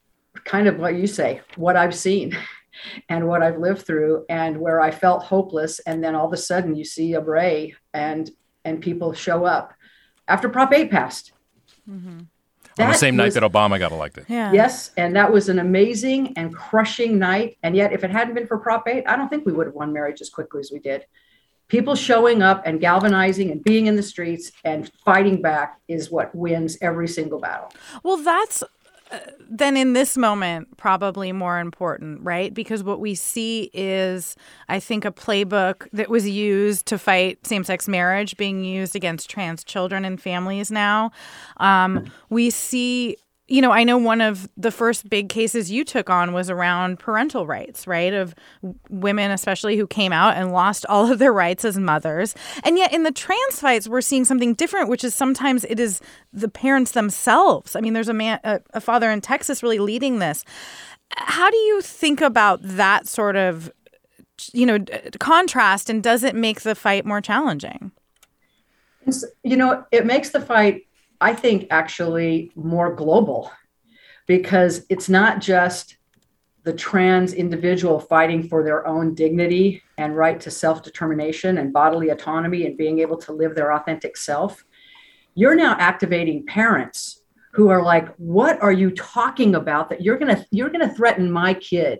kind 0.45 0.67
of 0.67 0.77
what 0.79 0.95
you 0.95 1.05
say, 1.07 1.41
what 1.55 1.75
I've 1.75 1.95
seen. 1.95 2.37
and 3.09 3.27
what 3.27 3.41
I've 3.41 3.57
lived 3.57 3.85
through 3.85 4.25
and 4.29 4.57
where 4.57 4.81
I 4.81 4.91
felt 4.91 5.23
hopeless. 5.23 5.79
And 5.79 6.03
then 6.03 6.15
all 6.15 6.27
of 6.27 6.33
a 6.33 6.37
sudden 6.37 6.75
you 6.75 6.83
see 6.83 7.13
a 7.13 7.21
ray 7.21 7.73
and 7.93 8.29
and 8.65 8.81
people 8.81 9.13
show 9.13 9.45
up 9.45 9.73
after 10.27 10.49
Prop 10.49 10.73
8 10.73 10.89
passed. 10.89 11.31
Mm-hmm. 11.89 12.21
On 12.77 12.89
the 12.89 12.97
same 12.97 13.15
was, 13.15 13.35
night 13.35 13.39
that 13.39 13.51
Obama 13.51 13.79
got 13.79 13.91
elected. 13.91 14.25
Yeah. 14.27 14.51
Yes. 14.51 14.91
And 14.97 15.15
that 15.15 15.31
was 15.31 15.47
an 15.47 15.59
amazing 15.59 16.33
and 16.37 16.53
crushing 16.53 17.17
night. 17.17 17.57
And 17.63 17.75
yet, 17.75 17.93
if 17.93 18.03
it 18.03 18.11
hadn't 18.11 18.33
been 18.33 18.47
for 18.47 18.57
Prop 18.57 18.87
8, 18.87 19.05
I 19.07 19.15
don't 19.15 19.29
think 19.29 19.45
we 19.45 19.53
would 19.53 19.67
have 19.67 19.75
won 19.75 19.93
marriage 19.93 20.19
as 20.21 20.29
quickly 20.29 20.59
as 20.59 20.71
we 20.71 20.79
did. 20.79 21.05
People 21.67 21.95
showing 21.95 22.43
up 22.43 22.61
and 22.65 22.79
galvanizing 22.79 23.49
and 23.49 23.63
being 23.63 23.87
in 23.87 23.95
the 23.95 24.03
streets 24.03 24.51
and 24.63 24.91
fighting 25.03 25.41
back 25.41 25.79
is 25.87 26.11
what 26.11 26.35
wins 26.35 26.77
every 26.81 27.07
single 27.07 27.39
battle. 27.39 27.71
Well, 28.03 28.17
that's 28.17 28.63
then 29.49 29.77
in 29.77 29.93
this 29.93 30.17
moment 30.17 30.75
probably 30.77 31.31
more 31.31 31.59
important 31.59 32.21
right? 32.21 32.53
Because 32.53 32.83
what 32.83 32.99
we 32.99 33.15
see 33.15 33.69
is 33.73 34.35
i 34.69 34.79
think 34.79 35.05
a 35.05 35.11
playbook 35.11 35.87
that 35.93 36.09
was 36.09 36.27
used 36.27 36.85
to 36.87 36.97
fight 36.97 37.45
same-sex 37.45 37.87
marriage 37.87 38.37
being 38.37 38.63
used 38.63 38.95
against 38.95 39.29
trans 39.29 39.63
children 39.63 40.05
and 40.05 40.21
families 40.21 40.71
now. 40.71 41.11
Um, 41.57 42.11
we 42.29 42.49
see 42.49 43.17
you 43.47 43.61
know, 43.61 43.71
I 43.71 43.83
know 43.83 43.97
one 43.97 44.21
of 44.21 44.49
the 44.57 44.71
first 44.71 45.07
big 45.07 45.29
cases 45.29 45.69
you 45.69 45.85
took 45.85 46.09
on 46.09 46.33
was 46.33 46.49
around 46.49 46.97
parental 46.97 47.45
rights, 47.45 47.85
right? 47.85 48.11
Of 48.11 48.33
women, 48.89 49.29
especially 49.29 49.77
who 49.77 49.85
came 49.85 50.11
out 50.11 50.35
and 50.35 50.51
lost 50.51 50.83
all 50.89 51.11
of 51.11 51.19
their 51.19 51.31
rights 51.31 51.63
as 51.63 51.77
mothers. 51.77 52.33
And 52.63 52.75
yet 52.77 52.91
in 52.91 53.03
the 53.03 53.11
trans 53.11 53.59
fights, 53.59 53.87
we're 53.87 54.01
seeing 54.01 54.25
something 54.25 54.55
different, 54.55 54.89
which 54.89 55.03
is 55.03 55.13
sometimes 55.13 55.63
it 55.65 55.79
is 55.79 56.01
the 56.33 56.49
parents 56.49 56.93
themselves. 56.93 57.75
I 57.75 57.81
mean, 57.81 57.93
there's 57.93 58.09
a 58.09 58.13
man, 58.13 58.39
a, 58.43 58.61
a 58.73 58.81
father 58.81 59.11
in 59.11 59.21
Texas 59.21 59.61
really 59.61 59.79
leading 59.79 60.17
this. 60.17 60.43
How 61.11 61.51
do 61.51 61.57
you 61.57 61.81
think 61.81 62.21
about 62.21 62.61
that 62.63 63.07
sort 63.07 63.35
of, 63.35 63.71
you 64.53 64.65
know, 64.65 64.79
contrast 65.19 65.87
and 65.87 66.01
does 66.01 66.23
it 66.23 66.33
make 66.33 66.61
the 66.61 66.73
fight 66.73 67.05
more 67.05 67.21
challenging? 67.21 67.91
You 69.43 69.55
know, 69.55 69.85
it 69.91 70.07
makes 70.07 70.31
the 70.31 70.41
fight 70.41 70.87
I 71.21 71.33
think, 71.33 71.67
actually 71.69 72.51
more 72.55 72.93
global 72.93 73.51
because 74.27 74.85
it's 74.89 75.09
not 75.09 75.39
just 75.39 75.97
the 76.63 76.73
trans 76.73 77.33
individual 77.33 77.99
fighting 77.99 78.47
for 78.47 78.63
their 78.63 78.87
own 78.87 79.13
dignity 79.13 79.83
and 79.97 80.17
right 80.17 80.39
to 80.41 80.51
self 80.51 80.83
determination 80.83 81.59
and 81.59 81.71
bodily 81.71 82.09
autonomy 82.09 82.65
and 82.65 82.77
being 82.77 82.99
able 82.99 83.17
to 83.17 83.31
live 83.31 83.55
their 83.55 83.73
authentic 83.73 84.17
self. 84.17 84.65
You're 85.35 85.55
now 85.55 85.75
activating 85.79 86.45
parents 86.45 87.21
who 87.53 87.69
are 87.69 87.83
like, 87.83 88.13
What 88.15 88.61
are 88.61 88.71
you 88.71 88.91
talking 88.91 89.55
about 89.55 89.89
that 89.89 90.01
you're 90.01 90.17
going 90.17 90.35
to 90.35 90.45
you're 90.51 90.69
going 90.69 90.87
to 90.87 90.95
threaten 90.95 91.31
my 91.31 91.53
kid? 91.53 91.99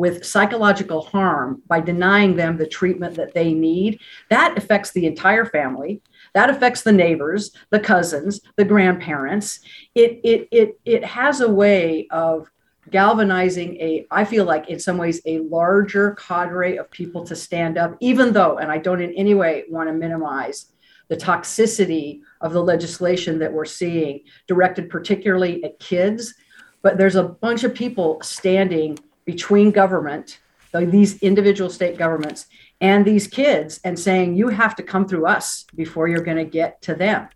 with 0.00 0.24
psychological 0.24 1.02
harm 1.02 1.60
by 1.66 1.78
denying 1.78 2.34
them 2.34 2.56
the 2.56 2.66
treatment 2.66 3.14
that 3.16 3.34
they 3.34 3.52
need, 3.52 4.00
that 4.30 4.56
affects 4.56 4.92
the 4.92 5.04
entire 5.04 5.44
family. 5.44 6.00
That 6.34 6.50
affects 6.50 6.82
the 6.82 6.92
neighbors, 6.92 7.52
the 7.70 7.80
cousins, 7.80 8.40
the 8.56 8.64
grandparents. 8.64 9.60
It 9.94 10.20
it 10.24 10.48
it 10.50 10.80
it 10.84 11.04
has 11.04 11.40
a 11.40 11.48
way 11.50 12.06
of 12.10 12.50
galvanizing 12.90 13.76
a 13.76 14.06
i 14.10 14.24
feel 14.24 14.44
like 14.44 14.68
in 14.68 14.78
some 14.78 14.96
ways 14.96 15.20
a 15.26 15.38
larger 15.40 16.12
cadre 16.14 16.76
of 16.76 16.90
people 16.90 17.24
to 17.24 17.36
stand 17.36 17.78
up 17.78 17.96
even 18.00 18.32
though 18.32 18.58
and 18.58 18.70
i 18.70 18.78
don't 18.78 19.02
in 19.02 19.12
any 19.14 19.34
way 19.34 19.64
want 19.68 19.88
to 19.88 19.92
minimize 19.92 20.72
the 21.08 21.16
toxicity 21.16 22.20
of 22.40 22.52
the 22.52 22.62
legislation 22.62 23.38
that 23.38 23.52
we're 23.52 23.64
seeing 23.64 24.20
directed 24.46 24.88
particularly 24.88 25.62
at 25.62 25.78
kids 25.78 26.34
but 26.82 26.96
there's 26.96 27.16
a 27.16 27.22
bunch 27.22 27.64
of 27.64 27.74
people 27.74 28.18
standing 28.22 28.98
between 29.24 29.70
government 29.70 30.40
these 30.72 31.18
individual 31.18 31.68
state 31.68 31.98
governments 31.98 32.46
and 32.80 33.04
these 33.04 33.26
kids 33.26 33.80
and 33.84 33.98
saying, 33.98 34.36
you 34.36 34.48
have 34.48 34.74
to 34.76 34.82
come 34.82 35.06
through 35.06 35.26
us 35.26 35.66
before 35.74 36.08
you're 36.08 36.24
going 36.24 36.38
to 36.38 36.44
get 36.44 36.80
to 36.82 36.94
them. 36.94 37.28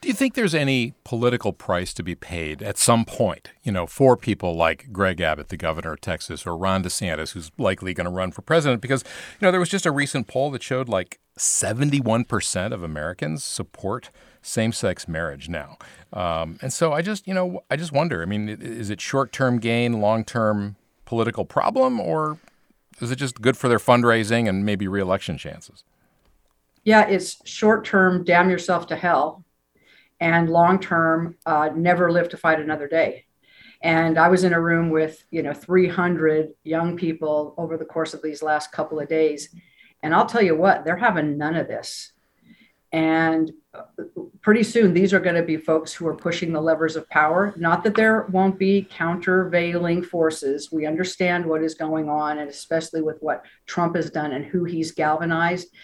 Do 0.00 0.08
you 0.08 0.14
think 0.14 0.34
there's 0.34 0.54
any 0.54 0.94
political 1.04 1.52
price 1.52 1.92
to 1.94 2.02
be 2.02 2.14
paid 2.14 2.62
at 2.62 2.78
some 2.78 3.04
point, 3.04 3.50
you 3.62 3.72
know, 3.72 3.86
for 3.86 4.16
people 4.16 4.54
like 4.54 4.92
Greg 4.92 5.20
Abbott, 5.20 5.48
the 5.48 5.56
governor 5.56 5.92
of 5.92 6.00
Texas, 6.00 6.46
or 6.46 6.56
Ron 6.56 6.82
DeSantis, 6.82 7.32
who's 7.32 7.50
likely 7.58 7.92
going 7.92 8.06
to 8.06 8.10
run 8.10 8.32
for 8.32 8.42
president? 8.42 8.80
Because, 8.80 9.04
you 9.38 9.46
know, 9.46 9.50
there 9.50 9.60
was 9.60 9.68
just 9.68 9.84
a 9.84 9.90
recent 9.90 10.26
poll 10.26 10.50
that 10.52 10.62
showed 10.62 10.88
like 10.88 11.18
71% 11.38 12.72
of 12.72 12.82
Americans 12.82 13.44
support 13.44 14.10
same 14.40 14.72
sex 14.72 15.08
marriage 15.08 15.48
now. 15.48 15.78
Um, 16.12 16.58
and 16.62 16.72
so 16.72 16.92
I 16.92 17.02
just, 17.02 17.26
you 17.26 17.34
know, 17.34 17.62
I 17.70 17.76
just 17.76 17.92
wonder 17.92 18.22
I 18.22 18.26
mean, 18.26 18.48
is 18.48 18.90
it 18.90 19.00
short 19.00 19.32
term 19.32 19.58
gain, 19.58 20.00
long 20.00 20.24
term 20.24 20.76
political 21.04 21.44
problem, 21.44 22.00
or 22.00 22.38
is 23.00 23.10
it 23.10 23.16
just 23.16 23.40
good 23.40 23.56
for 23.56 23.68
their 23.68 23.78
fundraising 23.78 24.48
and 24.48 24.64
maybe 24.64 24.88
reelection 24.88 25.38
chances? 25.38 25.84
Yeah, 26.84 27.06
it's 27.06 27.46
short 27.48 27.84
term, 27.84 28.24
damn 28.24 28.50
yourself 28.50 28.86
to 28.88 28.96
hell, 28.96 29.44
and 30.20 30.50
long 30.50 30.78
term, 30.78 31.36
uh, 31.46 31.70
never 31.74 32.12
live 32.12 32.28
to 32.30 32.36
fight 32.36 32.60
another 32.60 32.88
day. 32.88 33.24
And 33.82 34.18
I 34.18 34.28
was 34.28 34.44
in 34.44 34.52
a 34.52 34.60
room 34.60 34.90
with 34.90 35.24
you 35.30 35.42
know 35.42 35.52
300 35.52 36.50
young 36.62 36.96
people 36.96 37.54
over 37.58 37.76
the 37.76 37.84
course 37.84 38.14
of 38.14 38.22
these 38.22 38.42
last 38.42 38.72
couple 38.72 39.00
of 39.00 39.08
days, 39.08 39.54
and 40.02 40.14
I'll 40.14 40.26
tell 40.26 40.42
you 40.42 40.56
what, 40.56 40.84
they're 40.84 40.96
having 40.96 41.38
none 41.38 41.56
of 41.56 41.68
this. 41.68 42.12
And 42.94 43.50
pretty 44.40 44.62
soon, 44.62 44.94
these 44.94 45.12
are 45.12 45.18
going 45.18 45.34
to 45.34 45.42
be 45.42 45.56
folks 45.56 45.92
who 45.92 46.06
are 46.06 46.14
pushing 46.14 46.52
the 46.52 46.60
levers 46.60 46.94
of 46.94 47.10
power. 47.10 47.52
Not 47.56 47.82
that 47.82 47.96
there 47.96 48.28
won't 48.30 48.56
be 48.56 48.86
countervailing 48.88 50.04
forces. 50.04 50.70
We 50.70 50.86
understand 50.86 51.44
what 51.44 51.64
is 51.64 51.74
going 51.74 52.08
on, 52.08 52.38
and 52.38 52.48
especially 52.48 53.02
with 53.02 53.18
what 53.18 53.44
Trump 53.66 53.96
has 53.96 54.10
done 54.10 54.30
and 54.30 54.44
who 54.44 54.62
he's 54.62 54.92
galvanized. 54.92 55.74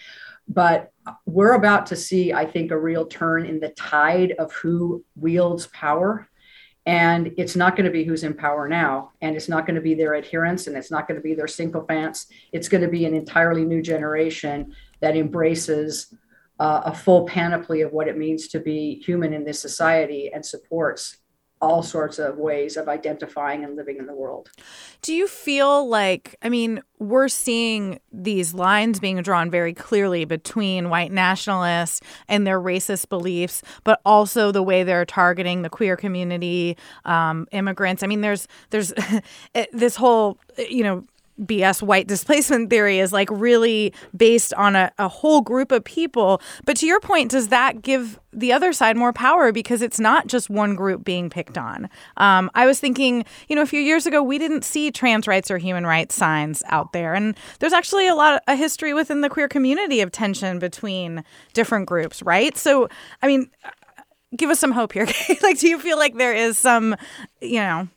But 0.47 0.93
we're 1.27 1.55
about 1.55 1.87
to 1.87 1.97
see, 1.97 2.33
I 2.33 2.47
think, 2.47 2.71
a 2.71 2.79
real 2.79 3.07
turn 3.07 3.45
in 3.45 3.59
the 3.59 3.71
tide 3.71 4.35
of 4.39 4.53
who 4.53 5.05
wields 5.17 5.67
power. 5.67 6.29
And 6.87 7.35
it's 7.37 7.57
not 7.57 7.75
going 7.75 7.87
to 7.87 7.93
be 7.93 8.05
who's 8.05 8.23
in 8.23 8.35
power 8.35 8.69
now, 8.69 9.11
and 9.21 9.35
it's 9.35 9.49
not 9.49 9.67
going 9.67 9.75
to 9.75 9.81
be 9.81 9.95
their 9.95 10.15
adherents, 10.15 10.69
and 10.69 10.77
it's 10.77 10.93
not 10.93 11.09
going 11.09 11.19
to 11.19 11.23
be 11.23 11.35
their 11.35 11.49
sycophants. 11.49 12.27
It's 12.53 12.69
going 12.69 12.83
to 12.85 12.89
be 12.89 13.05
an 13.05 13.15
entirely 13.15 13.65
new 13.65 13.83
generation 13.83 14.77
that 15.01 15.17
embraces 15.17 16.15
uh, 16.61 16.83
a 16.85 16.95
full 16.95 17.27
panoply 17.27 17.81
of 17.81 17.93
what 17.93 18.07
it 18.07 18.19
means 18.19 18.47
to 18.49 18.61
be 18.61 19.03
human 19.05 19.33
in 19.33 19.45
this 19.45 19.59
society 19.59 20.31
and 20.33 20.45
supports 20.45 21.17
all 21.63 21.83
sorts 21.83 22.19
of 22.19 22.39
ways 22.39 22.77
of 22.77 22.89
identifying 22.89 23.65
and 23.65 23.77
living 23.77 23.99
in 23.99 24.07
the 24.07 24.15
world. 24.15 24.51
Do 25.03 25.15
you 25.15 25.27
feel 25.27 25.87
like, 25.89 26.37
I 26.43 26.49
mean, 26.49 26.81
we're 26.99 27.29
seeing 27.29 28.01
these 28.11 28.55
lines 28.55 28.99
being 28.99 29.21
drawn 29.21 29.51
very 29.51 29.75
clearly 29.75 30.25
between 30.25 30.89
white 30.89 31.13
nationalists 31.13 32.01
and 32.29 32.47
their 32.47 32.61
racist 32.61 33.11
beliefs, 33.11 33.63
but 33.85 34.01
also 34.07 34.53
the 34.53 34.63
way 34.63 34.85
they're 34.85 35.05
targeting 35.05 35.63
the 35.63 35.71
queer 35.71 35.97
community, 35.97 36.79
um, 37.05 37.47
immigrants. 37.53 38.03
I 38.03 38.07
mean, 38.07 38.23
there's 38.23 38.49
there's 38.71 38.95
this 39.73 39.97
whole, 39.97 40.39
you 40.57 40.83
know, 40.83 41.05
BS 41.41 41.83
white 41.83 42.07
displacement 42.07 42.71
theory 42.71 42.99
is 42.99 43.13
like 43.13 43.29
really 43.31 43.93
based 44.17 44.53
on 44.55 44.77
a, 44.77 44.93
a 44.99 45.09
whole 45.09 45.41
group 45.41 45.73
of 45.73 45.85
people. 45.85 46.41
But 46.65 46.77
to 46.79 46.87
your 46.87 47.01
point, 47.01 47.31
does 47.31 47.49
that 47.49 47.83
give 47.83 48.19
the 48.33 48.53
other 48.53 48.73
side 48.73 48.97
more 48.97 49.13
power 49.13 49.51
because 49.51 49.83
it's 49.83 49.99
not 49.99 50.27
just 50.27 50.51
one 50.51 50.75
group 50.75 51.05
being 51.05 51.31
picked 51.31 51.59
on? 51.59 51.89
Um, 52.17 52.51
I 52.55 52.67
was 52.67 52.79
thinking, 52.79 53.25
you 53.49 53.57
know, 53.57 53.63
a 53.63 53.67
few 53.67 53.81
years 53.81 54.07
ago, 54.07 54.23
we 54.23 54.39
didn't 54.39 54.65
see 54.65 54.91
trans 54.91 55.27
rights 55.27 55.51
or 55.51 55.59
human 55.59 55.87
rights 55.87 56.15
signs 56.15 56.63
out 56.67 56.93
there. 56.93 57.15
And 57.15 57.37
there's 57.59 57.73
actually 57.73 58.07
a 58.07 58.15
lot 58.15 58.35
of 58.35 58.41
a 58.47 58.57
history 58.57 58.95
within 58.95 59.21
the 59.21 59.31
queer 59.31 59.49
community 59.49 60.01
of 60.01 60.13
tension 60.13 60.59
between 60.59 61.25
different 61.55 61.87
groups, 61.87 62.23
right? 62.23 62.57
So, 62.57 62.89
I 63.23 63.27
mean, 63.27 63.51
give 64.37 64.51
us 64.51 64.61
some 64.61 64.73
hope 64.73 64.93
here. 64.93 65.07
like, 65.43 65.59
do 65.59 65.69
you 65.69 65.79
feel 65.79 65.99
like 65.99 66.17
there 66.17 66.35
is 66.35 66.59
some, 66.59 66.97
you 67.41 67.61
know? 67.61 67.89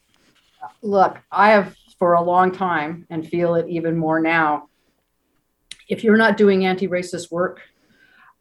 Look, 0.81 1.17
I 1.31 1.51
have 1.51 1.75
for 2.03 2.15
a 2.15 2.21
long 2.21 2.51
time 2.51 3.07
and 3.09 3.25
feel 3.25 3.55
it 3.55 3.65
even 3.69 3.97
more 3.97 4.19
now. 4.19 4.67
if 5.87 6.03
you're 6.03 6.17
not 6.17 6.35
doing 6.35 6.65
anti-racist 6.65 7.31
work, 7.31 7.61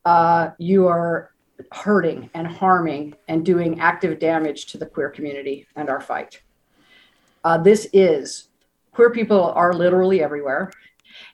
uh, 0.05 0.51
you 0.59 0.89
are 0.89 1.31
hurting 1.71 2.29
and 2.35 2.45
harming 2.45 3.15
and 3.29 3.47
doing 3.47 3.79
active 3.79 4.19
damage 4.19 4.67
to 4.67 4.79
the 4.79 4.87
queer 4.87 5.11
community 5.11 5.69
and 5.77 5.89
our 5.89 6.01
fight. 6.01 6.43
Uh, 7.45 7.57
this 7.57 7.87
is 7.93 8.49
queer 8.91 9.11
people 9.11 9.53
are 9.53 9.73
literally 9.73 10.25
everywhere, 10.25 10.73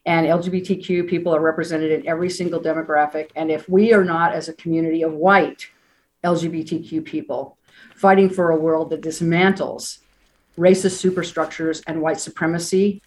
and 0.04 0.26
LGBTQ 0.26 1.08
people 1.08 1.34
are 1.34 1.40
represented 1.40 1.92
in 1.92 2.06
every 2.06 2.28
single 2.28 2.60
demographic. 2.60 3.30
And 3.36 3.50
if 3.50 3.66
we 3.70 3.94
are 3.94 4.04
not, 4.04 4.34
as 4.34 4.50
a 4.50 4.52
community 4.52 5.00
of 5.00 5.14
white 5.14 5.66
LGBTQ 6.24 7.06
people, 7.06 7.56
fighting 7.94 8.28
for 8.28 8.50
a 8.50 8.60
world 8.60 8.90
that 8.90 9.00
dismantles 9.00 10.00
racist 10.58 10.98
superstructures 10.98 11.82
and 11.86 12.02
white 12.02 12.20
supremacy, 12.20 13.02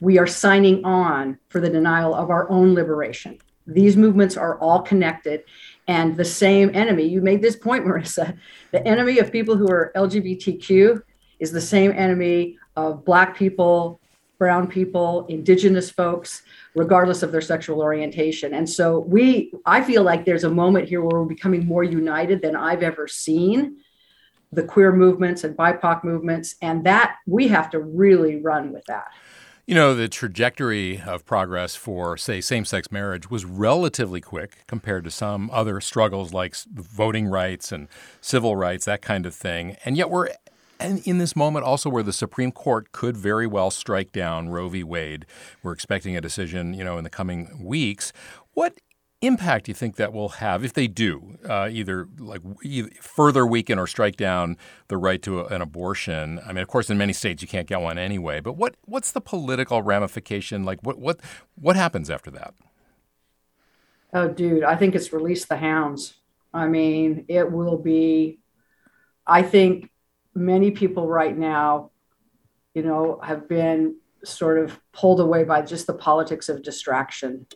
we 0.00 0.18
are 0.18 0.26
signing 0.26 0.84
on 0.84 1.38
for 1.48 1.60
the 1.60 1.70
denial 1.70 2.14
of 2.14 2.30
our 2.30 2.48
own 2.50 2.74
liberation. 2.74 3.38
These 3.66 3.96
movements 3.96 4.36
are 4.36 4.58
all 4.58 4.82
connected 4.82 5.44
and 5.86 6.16
the 6.16 6.24
same 6.24 6.70
enemy. 6.74 7.04
You 7.04 7.20
made 7.20 7.42
this 7.42 7.56
point, 7.56 7.84
Marisa. 7.84 8.36
The 8.72 8.86
enemy 8.86 9.18
of 9.18 9.30
people 9.30 9.56
who 9.56 9.68
are 9.68 9.92
LGBTQ 9.94 11.02
is 11.38 11.52
the 11.52 11.60
same 11.60 11.92
enemy 11.92 12.58
of 12.76 13.04
Black 13.04 13.36
people, 13.36 14.00
Brown 14.38 14.66
people, 14.66 15.26
Indigenous 15.28 15.90
folks, 15.90 16.42
regardless 16.74 17.22
of 17.22 17.30
their 17.30 17.40
sexual 17.40 17.80
orientation. 17.80 18.54
And 18.54 18.68
so 18.68 19.00
we, 19.00 19.52
I 19.66 19.82
feel 19.82 20.02
like 20.02 20.24
there's 20.24 20.44
a 20.44 20.50
moment 20.50 20.88
here 20.88 21.00
where 21.00 21.20
we're 21.20 21.26
becoming 21.26 21.64
more 21.64 21.84
united 21.84 22.42
than 22.42 22.56
I've 22.56 22.82
ever 22.82 23.06
seen 23.06 23.76
the 24.52 24.62
queer 24.62 24.92
movements 24.92 25.44
and 25.44 25.56
BIPOC 25.56 26.04
movements. 26.04 26.56
And 26.62 26.84
that 26.84 27.16
we 27.26 27.48
have 27.48 27.70
to 27.70 27.80
really 27.80 28.40
run 28.40 28.72
with 28.72 28.84
that. 28.86 29.06
You 29.66 29.76
know, 29.76 29.94
the 29.94 30.08
trajectory 30.08 31.00
of 31.00 31.24
progress 31.24 31.76
for, 31.76 32.16
say, 32.16 32.40
same 32.40 32.64
sex 32.64 32.90
marriage 32.90 33.30
was 33.30 33.44
relatively 33.44 34.20
quick 34.20 34.66
compared 34.66 35.04
to 35.04 35.10
some 35.10 35.50
other 35.52 35.80
struggles 35.80 36.32
like 36.32 36.56
voting 36.56 37.28
rights 37.28 37.70
and 37.70 37.88
civil 38.20 38.56
rights, 38.56 38.84
that 38.86 39.02
kind 39.02 39.24
of 39.24 39.34
thing. 39.34 39.76
And 39.84 39.96
yet 39.96 40.10
we're 40.10 40.30
in 40.80 41.18
this 41.18 41.36
moment 41.36 41.64
also 41.64 41.88
where 41.88 42.02
the 42.02 42.12
Supreme 42.12 42.50
Court 42.50 42.90
could 42.90 43.16
very 43.16 43.46
well 43.46 43.70
strike 43.70 44.10
down 44.10 44.48
Roe 44.48 44.68
v. 44.68 44.82
Wade. 44.82 45.26
We're 45.62 45.72
expecting 45.72 46.16
a 46.16 46.20
decision, 46.20 46.74
you 46.74 46.82
know, 46.82 46.98
in 46.98 47.04
the 47.04 47.10
coming 47.10 47.64
weeks. 47.64 48.12
What 48.54 48.74
impact 49.22 49.66
do 49.66 49.70
you 49.70 49.74
think 49.74 49.96
that 49.96 50.12
will 50.12 50.28
have 50.28 50.64
if 50.64 50.72
they 50.72 50.88
do 50.88 51.38
uh, 51.48 51.68
either 51.70 52.08
like 52.18 52.42
further 53.00 53.46
weaken 53.46 53.78
or 53.78 53.86
strike 53.86 54.16
down 54.16 54.56
the 54.88 54.96
right 54.96 55.22
to 55.22 55.40
a, 55.40 55.44
an 55.46 55.62
abortion? 55.62 56.40
I 56.44 56.48
mean, 56.52 56.62
of 56.62 56.68
course, 56.68 56.90
in 56.90 56.98
many 56.98 57.12
states 57.12 57.40
you 57.40 57.48
can't 57.48 57.66
get 57.66 57.80
one 57.80 57.98
anyway. 57.98 58.40
But 58.40 58.54
what 58.54 58.74
what's 58.84 59.12
the 59.12 59.20
political 59.20 59.82
ramification? 59.82 60.64
Like, 60.64 60.82
what 60.82 60.98
what 60.98 61.20
what 61.54 61.76
happens 61.76 62.10
after 62.10 62.30
that? 62.32 62.54
Oh, 64.12 64.28
dude, 64.28 64.64
I 64.64 64.76
think 64.76 64.94
it's 64.94 65.12
release 65.12 65.46
the 65.46 65.56
hounds. 65.56 66.14
I 66.52 66.66
mean, 66.66 67.24
it 67.28 67.50
will 67.50 67.78
be. 67.78 68.40
I 69.26 69.42
think 69.42 69.90
many 70.34 70.72
people 70.72 71.08
right 71.08 71.36
now, 71.36 71.92
you 72.74 72.82
know, 72.82 73.20
have 73.22 73.48
been 73.48 73.96
sort 74.24 74.58
of 74.58 74.78
pulled 74.92 75.20
away 75.20 75.44
by 75.44 75.62
just 75.62 75.86
the 75.86 75.94
politics 75.94 76.48
of 76.48 76.62
distraction 76.62 77.46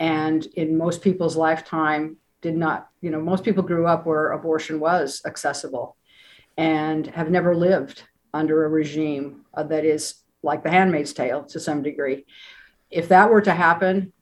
and 0.00 0.46
in 0.54 0.78
most 0.78 1.02
people's 1.02 1.36
lifetime 1.36 2.16
did 2.40 2.56
not 2.56 2.88
you 3.00 3.10
know 3.10 3.20
most 3.20 3.44
people 3.44 3.62
grew 3.62 3.86
up 3.86 4.06
where 4.06 4.32
abortion 4.32 4.80
was 4.80 5.22
accessible 5.26 5.96
and 6.56 7.06
have 7.08 7.30
never 7.30 7.54
lived 7.54 8.04
under 8.34 8.64
a 8.64 8.68
regime 8.68 9.44
uh, 9.54 9.62
that 9.62 9.84
is 9.84 10.22
like 10.42 10.62
the 10.62 10.70
handmaid's 10.70 11.12
tale 11.12 11.44
to 11.44 11.58
some 11.58 11.82
degree. 11.82 12.24
If 12.90 13.08
that 13.08 13.30
were 13.30 13.42
to 13.42 13.52
happen 13.52 14.12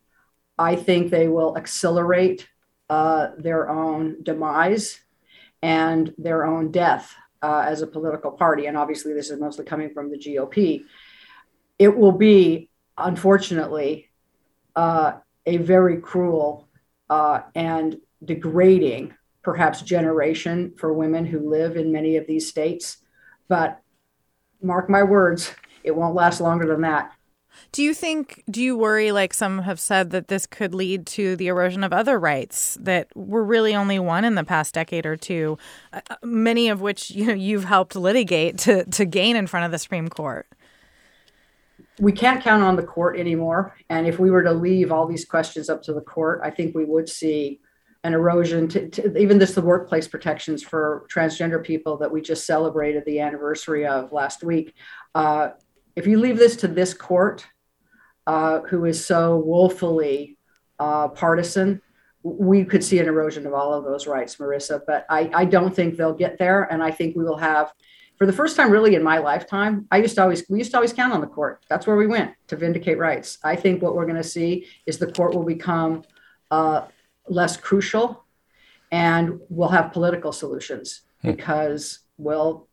i 0.59 0.75
think 0.75 1.11
they 1.11 1.29
will 1.29 1.57
accelerate 1.57 2.49
uh, 2.89 3.29
their 3.39 3.69
own 3.69 4.23
demise 4.23 5.01
and 5.63 6.15
their 6.19 6.45
own 6.45 6.71
death 6.71 7.15
uh, 7.43 7.65
as 7.67 7.83
a 7.83 7.87
political 7.87 8.31
party. 8.31 8.67
And 8.67 8.77
obviously 8.77 9.13
this 9.13 9.31
is 9.31 9.41
mostly 9.41 9.65
coming 9.65 9.91
from 9.91 10.11
the 10.11 10.19
gop 10.19 10.85
it 11.79 11.97
will 11.97 12.13
be 12.13 12.71
unfortunately 12.97 14.09
uh, 14.75 15.15
a 15.47 15.57
very 15.59 15.99
cruel 15.99 16.69
uh, 17.09 17.41
and 17.55 17.99
degrading, 18.25 19.15
perhaps, 19.43 19.83
generation 19.83 20.75
for 20.77 20.93
women 20.93 21.25
who 21.25 21.49
live 21.49 21.77
in 21.77 21.93
many 21.93 22.17
of 22.17 22.27
these 22.27 22.49
states. 22.49 22.99
But 23.49 23.81
mark 24.61 24.91
my 24.91 25.03
words, 25.03 25.53
it 25.85 25.95
won't 25.95 26.15
last 26.15 26.41
longer 26.41 26.67
than 26.67 26.81
that. 26.83 27.13
Do 27.73 27.83
you 27.83 27.95
think, 27.95 28.43
do 28.51 28.63
you 28.63 28.77
worry, 28.77 29.13
like 29.13 29.33
some 29.33 29.61
have 29.61 29.81
said, 29.81 30.11
that 30.11 30.29
this 30.29 30.47
could 30.47 30.75
lead 30.75 31.07
to 31.09 31.37
the 31.37 31.49
erosion 31.49 31.85
of 31.85 31.93
other 31.93 32.19
rights 32.19 32.77
that 32.81 33.09
were 33.15 33.45
really 33.45 33.75
only 33.75 33.99
won 33.99 34.25
in 34.25 34.35
the 34.35 34.45
past 34.45 34.75
decade 34.75 35.07
or 35.07 35.17
two, 35.17 35.57
uh, 35.93 36.01
many 36.23 36.69
of 36.69 36.81
which 36.81 37.11
you 37.11 37.27
know 37.27 37.33
you've 37.35 37.65
helped 37.65 37.97
litigate 37.97 38.59
to 38.59 38.85
to 38.85 39.05
gain 39.05 39.37
in 39.37 39.47
front 39.47 39.65
of 39.65 39.73
the 39.73 39.79
Supreme 39.79 40.09
Court? 40.09 40.47
We 41.99 42.13
can't 42.13 42.43
count 42.43 42.63
on 42.63 42.77
the 42.77 42.83
court 42.83 43.19
anymore. 43.19 43.75
And 43.89 44.07
if 44.07 44.19
we 44.19 44.31
were 44.31 44.43
to 44.43 44.53
leave 44.53 44.93
all 44.93 45.07
these 45.07 45.25
questions 45.25 45.71
up 45.71 45.83
to 45.85 45.95
the 45.95 46.01
court, 46.01 46.41
I 46.45 46.51
think 46.51 46.75
we 46.75 46.85
would 46.85 47.09
see 47.09 47.61
an 48.05 48.15
erosion 48.15 48.69
to, 48.69 48.89
to, 48.89 49.19
even 49.19 49.39
this 49.39 49.55
the 49.55 49.63
workplace 49.63 50.07
protections 50.07 50.63
for 50.63 51.07
transgender 51.13 51.63
people 51.63 51.97
that 51.97 52.11
we 52.11 52.21
just 52.21 52.47
celebrated 52.47 53.05
the 53.05 53.21
anniversary 53.21 53.87
of 53.87 54.13
last 54.13 54.45
week. 54.45 54.75
Uh, 55.15 55.51
if 55.97 56.07
you 56.07 56.19
leave 56.19 56.39
this 56.39 56.57
to 56.57 56.69
this 56.69 56.95
court, 56.95 57.47
uh, 58.27 58.61
who 58.61 58.85
is 58.85 59.05
so 59.05 59.37
woefully 59.39 60.39
uh, 60.79 61.09
partisan, 61.09 61.81
we 62.23 62.65
could 62.65 62.83
see 62.83 62.99
an 62.99 63.07
erosion 63.07 63.47
of 63.47 63.55
all 63.55 63.73
of 63.73 63.85
those 63.85 64.07
rights, 64.07 64.37
Marisa. 64.37 64.81
But 64.87 65.07
I, 65.09 65.31
I 65.33 65.45
don't 65.45 65.75
think 65.75 65.97
they'll 65.97 66.13
get 66.13 66.39
there, 66.39 66.65
and 66.65 66.83
I 66.83 66.91
think 66.91 67.17
we 67.17 67.25
will 67.25 67.39
have 67.39 67.73
for 68.17 68.27
the 68.27 68.33
first 68.33 68.57
time 68.57 68.71
really 68.71 68.95
in 68.95 69.03
my 69.03 69.19
lifetime, 69.19 69.87
I 69.91 69.99
used 69.99 70.15
to 70.17 70.23
always 70.23 70.49
we 70.49 70.59
used 70.59 70.71
to 70.71 70.79
always 70.79 70.93
count 70.93 71.13
on 71.13 71.21
the 71.21 71.27
court. 71.27 71.65
That's 71.69 71.87
where 71.87 71.97
we 71.97 72.07
went 72.07 72.33
to 72.49 72.57
vindicate 72.57 72.99
rights. 72.99 73.39
I 73.45 73.57
think 73.57 73.83
what 73.83 73.95
we're 73.95 74.07
going 74.07 74.17
to 74.17 74.25
see 74.25 74.67
is 74.87 74.99
the 74.99 75.13
court 75.13 75.35
will 75.35 75.45
become 75.45 76.03
uh, 76.51 76.87
less 77.29 77.57
crucial, 77.57 78.25
and 78.91 79.39
we'll 79.49 79.69
have 79.69 79.93
political 79.93 80.33
solutions 80.33 81.03
hmm. 81.21 81.33
because 81.33 82.01
we'll 82.17 82.69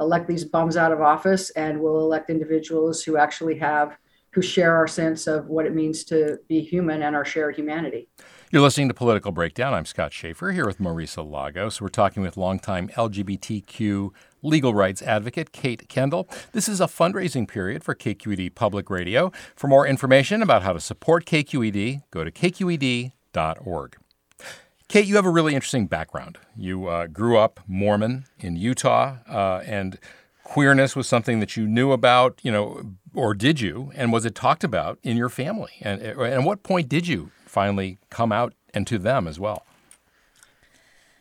elect 0.00 0.28
these 0.28 0.44
bums 0.44 0.76
out 0.76 0.92
of 0.92 1.00
office, 1.00 1.50
and 1.50 1.80
we'll 1.80 2.00
elect 2.00 2.28
individuals 2.28 3.02
who 3.02 3.16
actually 3.16 3.58
have 3.58 3.96
who 4.32 4.42
share 4.42 4.74
our 4.74 4.88
sense 4.88 5.28
of 5.28 5.46
what 5.46 5.64
it 5.64 5.74
means 5.74 6.02
to 6.02 6.38
be 6.48 6.60
human 6.60 7.02
and 7.02 7.14
our 7.14 7.24
shared 7.24 7.54
humanity. 7.54 8.08
You're 8.50 8.62
listening 8.62 8.88
to 8.88 8.94
Political 8.94 9.32
Breakdown. 9.32 9.72
I'm 9.72 9.84
Scott 9.84 10.12
Shafer 10.12 10.50
here 10.50 10.66
with 10.66 10.78
Marisa 10.78 11.28
Lagos. 11.28 11.80
We're 11.80 11.88
talking 11.88 12.22
with 12.22 12.36
longtime 12.36 12.88
LGBTQ 12.88 14.10
legal 14.44 14.74
rights 14.74 15.02
advocate 15.02 15.50
Kate 15.52 15.88
Kendell. 15.88 16.28
This 16.52 16.68
is 16.68 16.80
a 16.80 16.86
fundraising 16.86 17.48
period 17.48 17.82
for 17.82 17.94
KQED 17.94 18.54
Public 18.54 18.90
Radio. 18.90 19.32
For 19.56 19.66
more 19.66 19.86
information 19.86 20.42
about 20.42 20.62
how 20.62 20.72
to 20.72 20.80
support 20.80 21.24
KQED, 21.24 22.02
go 22.10 22.22
to 22.22 22.30
kqed.org. 22.30 23.96
Kate, 24.86 25.06
you 25.06 25.16
have 25.16 25.26
a 25.26 25.30
really 25.30 25.54
interesting 25.54 25.86
background. 25.86 26.38
You 26.56 26.86
uh, 26.86 27.06
grew 27.06 27.38
up 27.38 27.60
Mormon 27.66 28.26
in 28.38 28.54
Utah, 28.54 29.16
uh, 29.28 29.62
and 29.64 29.98
queerness 30.44 30.94
was 30.94 31.08
something 31.08 31.40
that 31.40 31.56
you 31.56 31.66
knew 31.66 31.90
about, 31.90 32.38
you 32.42 32.52
know, 32.52 32.94
or 33.14 33.34
did 33.34 33.60
you? 33.60 33.90
And 33.94 34.12
was 34.12 34.24
it 34.24 34.34
talked 34.34 34.62
about 34.62 34.98
in 35.02 35.16
your 35.16 35.30
family? 35.30 35.72
And, 35.80 36.02
and 36.02 36.44
what 36.44 36.62
point 36.62 36.88
did 36.88 37.08
you 37.08 37.30
finally 37.46 37.98
come 38.10 38.30
out 38.30 38.52
and 38.74 38.86
to 38.86 38.98
them 38.98 39.26
as 39.26 39.40
well? 39.40 39.64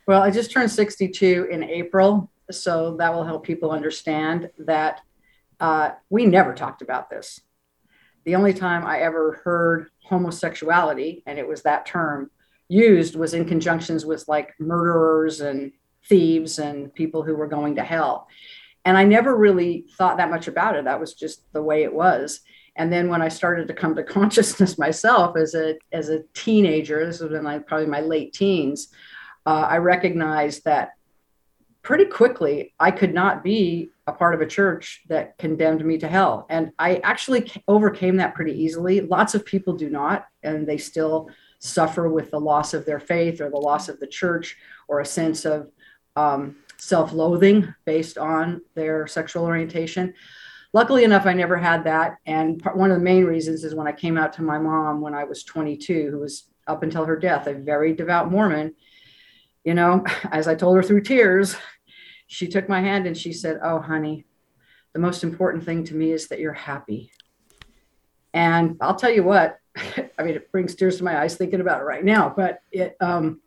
Well, 0.06 0.22
I 0.22 0.32
just 0.32 0.52
turned 0.52 0.70
62 0.70 1.48
in 1.50 1.64
April, 1.64 2.30
so 2.62 2.96
that 2.98 3.14
will 3.14 3.24
help 3.24 3.46
people 3.46 3.72
understand 3.72 4.50
that 4.60 5.02
uh, 5.60 5.92
we 6.10 6.26
never 6.26 6.54
talked 6.54 6.82
about 6.82 7.10
this. 7.10 7.40
The 8.26 8.36
only 8.36 8.54
time 8.54 8.86
I 8.86 9.00
ever 9.00 9.42
heard 9.44 9.90
homosexuality, 10.04 11.24
and 11.26 11.38
it 11.38 11.48
was 11.48 11.64
that 11.64 11.86
term 11.86 12.32
used, 12.70 13.16
was 13.16 13.34
in 13.34 13.46
conjunctions 13.46 14.06
with 14.06 14.28
like 14.28 14.54
murderers 14.60 15.42
and 15.42 15.72
thieves 16.08 16.60
and 16.60 16.94
people 16.94 17.24
who 17.24 17.36
were 17.36 17.48
going 17.48 17.76
to 17.76 17.84
hell. 17.84 18.28
And 18.86 18.98
I 18.98 19.04
never 19.04 19.36
really 19.36 19.86
thought 19.98 20.18
that 20.18 20.30
much 20.30 20.48
about 20.48 20.76
it. 20.76 20.86
That 20.86 21.00
was 21.00 21.14
just 21.14 21.52
the 21.54 21.64
way 21.64 21.84
it 21.84 21.94
was. 21.94 22.42
And 22.76 22.92
then 22.92 23.08
when 23.08 23.22
I 23.22 23.30
started 23.30 23.68
to 23.68 23.74
come 23.74 23.96
to 23.96 24.04
consciousness 24.20 24.78
myself 24.78 25.38
as 25.38 25.54
a 25.56 25.76
as 25.92 26.10
a 26.10 26.24
teenager, 26.34 27.06
this 27.06 27.20
was 27.20 27.34
in 27.34 27.44
like 27.44 27.68
probably 27.68 27.88
my 27.88 28.02
late 28.02 28.34
teens, 28.34 28.90
uh, 29.46 29.68
I 29.70 29.78
recognized 29.78 30.66
that 30.66 30.92
pretty 31.84 32.06
quickly 32.06 32.74
I 32.80 32.92
could 32.92 33.14
not 33.14 33.44
be 33.44 33.92
a 34.08 34.12
part 34.12 34.34
of 34.34 34.42
a 34.42 34.48
church 34.48 35.02
that 35.08 35.38
condemned 35.38 35.86
me 35.86 35.98
to 36.00 36.08
hell. 36.08 36.46
And 36.50 36.72
I 36.80 36.96
actually 36.98 37.52
overcame 37.68 38.18
that 38.18 38.34
pretty 38.34 38.54
easily. 38.54 39.02
Lots 39.02 39.36
of 39.36 39.46
people 39.46 39.74
do 39.74 39.90
not, 39.90 40.26
and 40.42 40.68
they 40.68 40.78
still 40.78 41.30
suffer 41.60 42.10
with 42.10 42.32
the 42.32 42.40
loss 42.40 42.74
of 42.74 42.86
their 42.86 43.00
faith 43.00 43.40
or 43.40 43.50
the 43.50 43.58
loss 43.58 43.88
of 43.88 44.00
the 44.00 44.08
church 44.08 44.58
or 44.88 45.00
a 45.00 45.06
sense 45.06 45.46
of 45.46 45.72
um, 46.16 46.58
self 46.78 47.14
loathing 47.14 47.74
based 47.86 48.18
on 48.18 48.62
their 48.76 49.08
sexual 49.08 49.46
orientation. 49.46 50.14
luckily 50.74 51.04
enough, 51.04 51.26
I 51.26 51.34
never 51.34 51.58
had 51.58 51.84
that. 51.84 52.18
And 52.26 52.62
one 52.74 52.92
of 52.92 52.98
the 52.98 53.04
main 53.04 53.26
reasons 53.26 53.64
is 53.64 53.76
when 53.76 53.88
I 53.88 53.92
came 53.92 54.18
out 54.18 54.34
to 54.34 54.42
my 54.42 54.58
mom 54.58 55.02
when 55.02 55.14
I 55.14 55.24
was 55.24 55.44
22, 55.44 56.10
who 56.12 56.20
was 56.20 56.46
up 56.68 56.84
until 56.84 57.06
her 57.06 57.16
death 57.16 57.48
a 57.48 57.54
very 57.54 57.94
devout 57.94 58.32
Mormon. 58.32 58.74
You 59.64 59.76
know, 59.76 60.04
as 60.32 60.48
I 60.48 60.56
told 60.56 60.76
her 60.76 60.84
through 60.84 61.02
tears, 61.02 61.56
she 62.34 62.48
took 62.48 62.68
my 62.68 62.82
hand 62.82 63.06
and 63.06 63.16
she 63.16 63.32
said, 63.32 63.60
"Oh, 63.62 63.80
honey, 63.80 64.26
the 64.94 65.00
most 65.00 65.24
important 65.24 65.64
thing 65.64 65.84
to 65.86 65.96
me 65.96 66.12
is 66.12 66.28
that 66.30 66.40
you're 66.40 66.52
happy." 66.52 67.12
And 68.34 68.78
I'll 68.82 68.96
tell 68.96 69.12
you 69.12 69.24
what, 69.24 69.60
I 70.18 70.24
mean, 70.24 70.36
it 70.36 70.52
brings 70.52 70.74
tears 70.74 70.98
to 70.98 71.04
my 71.04 71.22
eyes 71.22 71.36
thinking 71.36 71.62
about 71.62 71.82
it 71.82 71.84
right 71.84 72.04
now, 72.04 72.34
but 72.36 72.62
it, 72.72 72.98
um, 73.00 73.40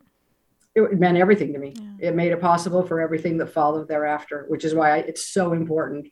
it 0.76 1.00
meant 1.00 1.18
everything 1.18 1.52
to 1.52 1.58
me. 1.58 1.74
Yeah. 1.76 2.10
It 2.10 2.14
made 2.14 2.30
it 2.30 2.40
possible 2.40 2.86
for 2.86 3.00
everything 3.00 3.38
that 3.38 3.52
followed 3.52 3.88
thereafter, 3.88 4.44
which 4.48 4.64
is 4.64 4.72
why 4.72 4.98
it's 4.98 5.26
so 5.26 5.52
important. 5.52 6.06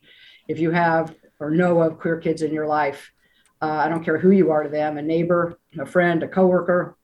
If 0.48 0.58
you 0.58 0.72
have 0.72 1.14
or 1.38 1.52
know 1.52 1.80
of 1.80 2.00
queer 2.00 2.18
kids 2.18 2.42
in 2.42 2.52
your 2.52 2.66
life, 2.66 3.12
uh, 3.62 3.66
I 3.84 3.88
don't 3.88 4.04
care 4.04 4.18
who 4.18 4.32
you 4.32 4.50
are 4.50 4.64
to 4.64 4.68
them, 4.68 4.98
a 4.98 5.02
neighbor, 5.02 5.60
a 5.78 5.86
friend, 5.86 6.24
a 6.24 6.28
coworker, 6.28 6.96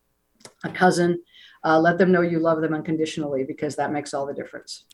a 0.65 0.71
cousin, 0.71 1.23
uh, 1.63 1.79
let 1.79 1.97
them 1.97 2.11
know 2.11 2.23
you 2.23 2.41
love 2.41 2.61
them 2.61 2.75
unconditionally 2.75 3.45
because 3.45 3.77
that 3.77 3.93
makes 3.93 4.13
all 4.13 4.27
the 4.27 4.35
difference 4.35 4.85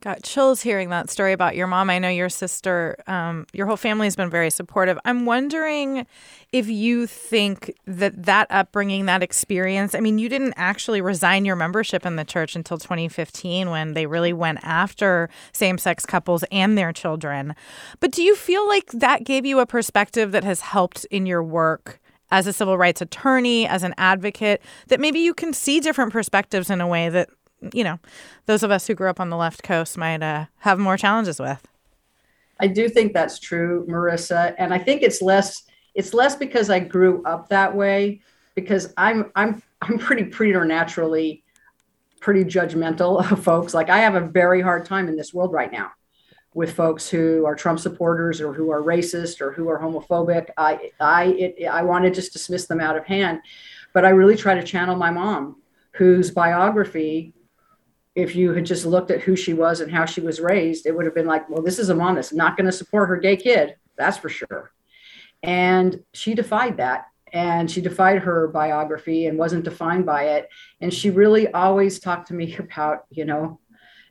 got 0.00 0.22
chills 0.22 0.60
hearing 0.60 0.90
that 0.90 1.10
story 1.10 1.32
about 1.32 1.56
your 1.56 1.66
mom. 1.66 1.90
I 1.90 1.98
know 1.98 2.08
your 2.08 2.28
sister, 2.28 2.96
um, 3.06 3.46
your 3.52 3.66
whole 3.66 3.76
family 3.76 4.06
has 4.06 4.16
been 4.16 4.30
very 4.30 4.50
supportive. 4.50 4.98
I'm 5.04 5.26
wondering 5.26 6.06
if 6.52 6.68
you 6.68 7.06
think 7.06 7.74
that 7.86 8.24
that 8.24 8.46
upbringing, 8.50 9.06
that 9.06 9.22
experience, 9.22 9.94
I 9.94 10.00
mean, 10.00 10.18
you 10.18 10.28
didn't 10.28 10.54
actually 10.56 11.00
resign 11.00 11.44
your 11.44 11.56
membership 11.56 12.04
in 12.04 12.16
the 12.16 12.24
church 12.24 12.54
until 12.56 12.78
2015 12.78 13.70
when 13.70 13.94
they 13.94 14.06
really 14.06 14.32
went 14.32 14.58
after 14.62 15.28
same 15.52 15.78
sex 15.78 16.04
couples 16.06 16.44
and 16.50 16.76
their 16.76 16.92
children. 16.92 17.54
But 18.00 18.10
do 18.10 18.22
you 18.22 18.36
feel 18.36 18.66
like 18.68 18.90
that 18.92 19.24
gave 19.24 19.46
you 19.46 19.60
a 19.60 19.66
perspective 19.66 20.32
that 20.32 20.44
has 20.44 20.60
helped 20.60 21.04
in 21.06 21.26
your 21.26 21.42
work? 21.42 22.00
As 22.30 22.48
a 22.48 22.52
civil 22.52 22.76
rights 22.76 23.00
attorney, 23.00 23.68
as 23.68 23.84
an 23.84 23.94
advocate, 23.96 24.60
that 24.88 24.98
maybe 24.98 25.20
you 25.20 25.34
can 25.34 25.52
see 25.52 25.78
different 25.78 26.12
perspectives 26.12 26.68
in 26.68 26.80
a 26.80 26.86
way 26.86 27.08
that 27.08 27.28
you 27.72 27.84
know, 27.84 27.98
those 28.46 28.62
of 28.62 28.70
us 28.70 28.86
who 28.86 28.94
grew 28.94 29.08
up 29.08 29.20
on 29.20 29.30
the 29.30 29.36
left 29.36 29.62
coast 29.62 29.96
might 29.96 30.22
uh, 30.22 30.46
have 30.58 30.78
more 30.78 30.96
challenges 30.96 31.40
with. 31.40 31.66
I 32.60 32.66
do 32.68 32.88
think 32.88 33.12
that's 33.12 33.38
true, 33.38 33.86
Marisa, 33.88 34.54
and 34.58 34.72
I 34.72 34.78
think 34.78 35.02
it's 35.02 35.20
less 35.20 35.64
it's 35.94 36.12
less 36.12 36.34
because 36.34 36.70
I 36.70 36.80
grew 36.80 37.22
up 37.24 37.48
that 37.48 37.74
way 37.74 38.20
because 38.54 38.92
I'm 38.96 39.30
I'm 39.34 39.62
I'm 39.82 39.98
pretty 39.98 40.24
preternaturally 40.24 41.42
pretty 42.20 42.44
judgmental 42.44 43.30
of 43.30 43.42
folks. 43.44 43.74
Like 43.74 43.90
I 43.90 43.98
have 43.98 44.14
a 44.14 44.20
very 44.20 44.60
hard 44.60 44.84
time 44.84 45.08
in 45.08 45.16
this 45.16 45.34
world 45.34 45.52
right 45.52 45.70
now 45.70 45.92
with 46.54 46.72
folks 46.72 47.08
who 47.08 47.44
are 47.44 47.56
Trump 47.56 47.80
supporters 47.80 48.40
or 48.40 48.54
who 48.54 48.70
are 48.70 48.80
racist 48.80 49.40
or 49.40 49.52
who 49.52 49.68
are 49.68 49.78
homophobic. 49.78 50.48
I 50.56 50.90
I 51.00 51.24
it, 51.24 51.66
I 51.66 51.82
want 51.82 52.04
to 52.04 52.10
just 52.10 52.32
dismiss 52.32 52.66
them 52.66 52.80
out 52.80 52.96
of 52.96 53.04
hand, 53.04 53.40
but 53.92 54.04
I 54.04 54.10
really 54.10 54.36
try 54.36 54.54
to 54.54 54.62
channel 54.62 54.96
my 54.96 55.10
mom, 55.10 55.60
whose 55.92 56.30
biography 56.30 57.34
if 58.14 58.36
you 58.36 58.52
had 58.52 58.64
just 58.64 58.86
looked 58.86 59.10
at 59.10 59.22
who 59.22 59.34
she 59.34 59.54
was 59.54 59.80
and 59.80 59.90
how 59.90 60.04
she 60.04 60.20
was 60.20 60.40
raised, 60.40 60.86
it 60.86 60.96
would 60.96 61.04
have 61.04 61.14
been 61.14 61.26
like, 61.26 61.48
well, 61.50 61.62
this 61.62 61.78
is 61.78 61.88
a 61.88 61.94
mom 61.94 62.14
that's 62.14 62.32
not 62.32 62.56
going 62.56 62.66
to 62.66 62.72
support 62.72 63.08
her 63.08 63.16
gay 63.16 63.36
kid. 63.36 63.74
That's 63.96 64.18
for 64.18 64.28
sure. 64.28 64.72
And 65.42 66.02
she 66.12 66.34
defied 66.34 66.76
that. 66.76 67.06
And 67.32 67.68
she 67.68 67.80
defied 67.80 68.22
her 68.22 68.46
biography 68.46 69.26
and 69.26 69.36
wasn't 69.36 69.64
defined 69.64 70.06
by 70.06 70.28
it. 70.28 70.48
And 70.80 70.94
she 70.94 71.10
really 71.10 71.48
always 71.48 71.98
talked 71.98 72.28
to 72.28 72.34
me 72.34 72.56
about, 72.58 73.00
you 73.10 73.24
know, 73.24 73.60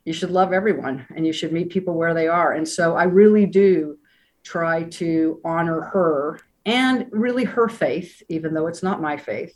you 0.04 0.12
should 0.12 0.32
love 0.32 0.52
everyone 0.52 1.06
and 1.16 1.26
you 1.26 1.32
should 1.32 1.54
meet 1.54 1.70
people 1.70 1.94
where 1.94 2.14
they 2.14 2.28
are. 2.28 2.52
And 2.52 2.68
so 2.68 2.96
I 2.96 3.04
really 3.04 3.46
do 3.46 3.98
try 4.44 4.84
to 4.84 5.40
honor 5.46 5.80
her 5.80 6.40
and 6.66 7.08
really 7.12 7.46
her 7.46 7.70
faith, 7.70 8.22
even 8.28 8.54
though 8.54 8.68
it's 8.68 8.84
not 8.84 9.02
my 9.02 9.16
faith, 9.16 9.56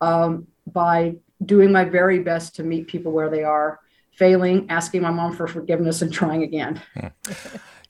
um, 0.00 0.46
by 0.66 1.16
doing 1.44 1.72
my 1.72 1.84
very 1.84 2.18
best 2.18 2.54
to 2.56 2.62
meet 2.62 2.86
people 2.86 3.12
where 3.12 3.30
they 3.30 3.44
are, 3.44 3.80
failing, 4.12 4.66
asking 4.70 5.02
my 5.02 5.10
mom 5.10 5.34
for 5.34 5.46
forgiveness, 5.46 6.02
and 6.02 6.12
trying 6.12 6.42
again. 6.42 6.80
Hmm. 6.94 7.06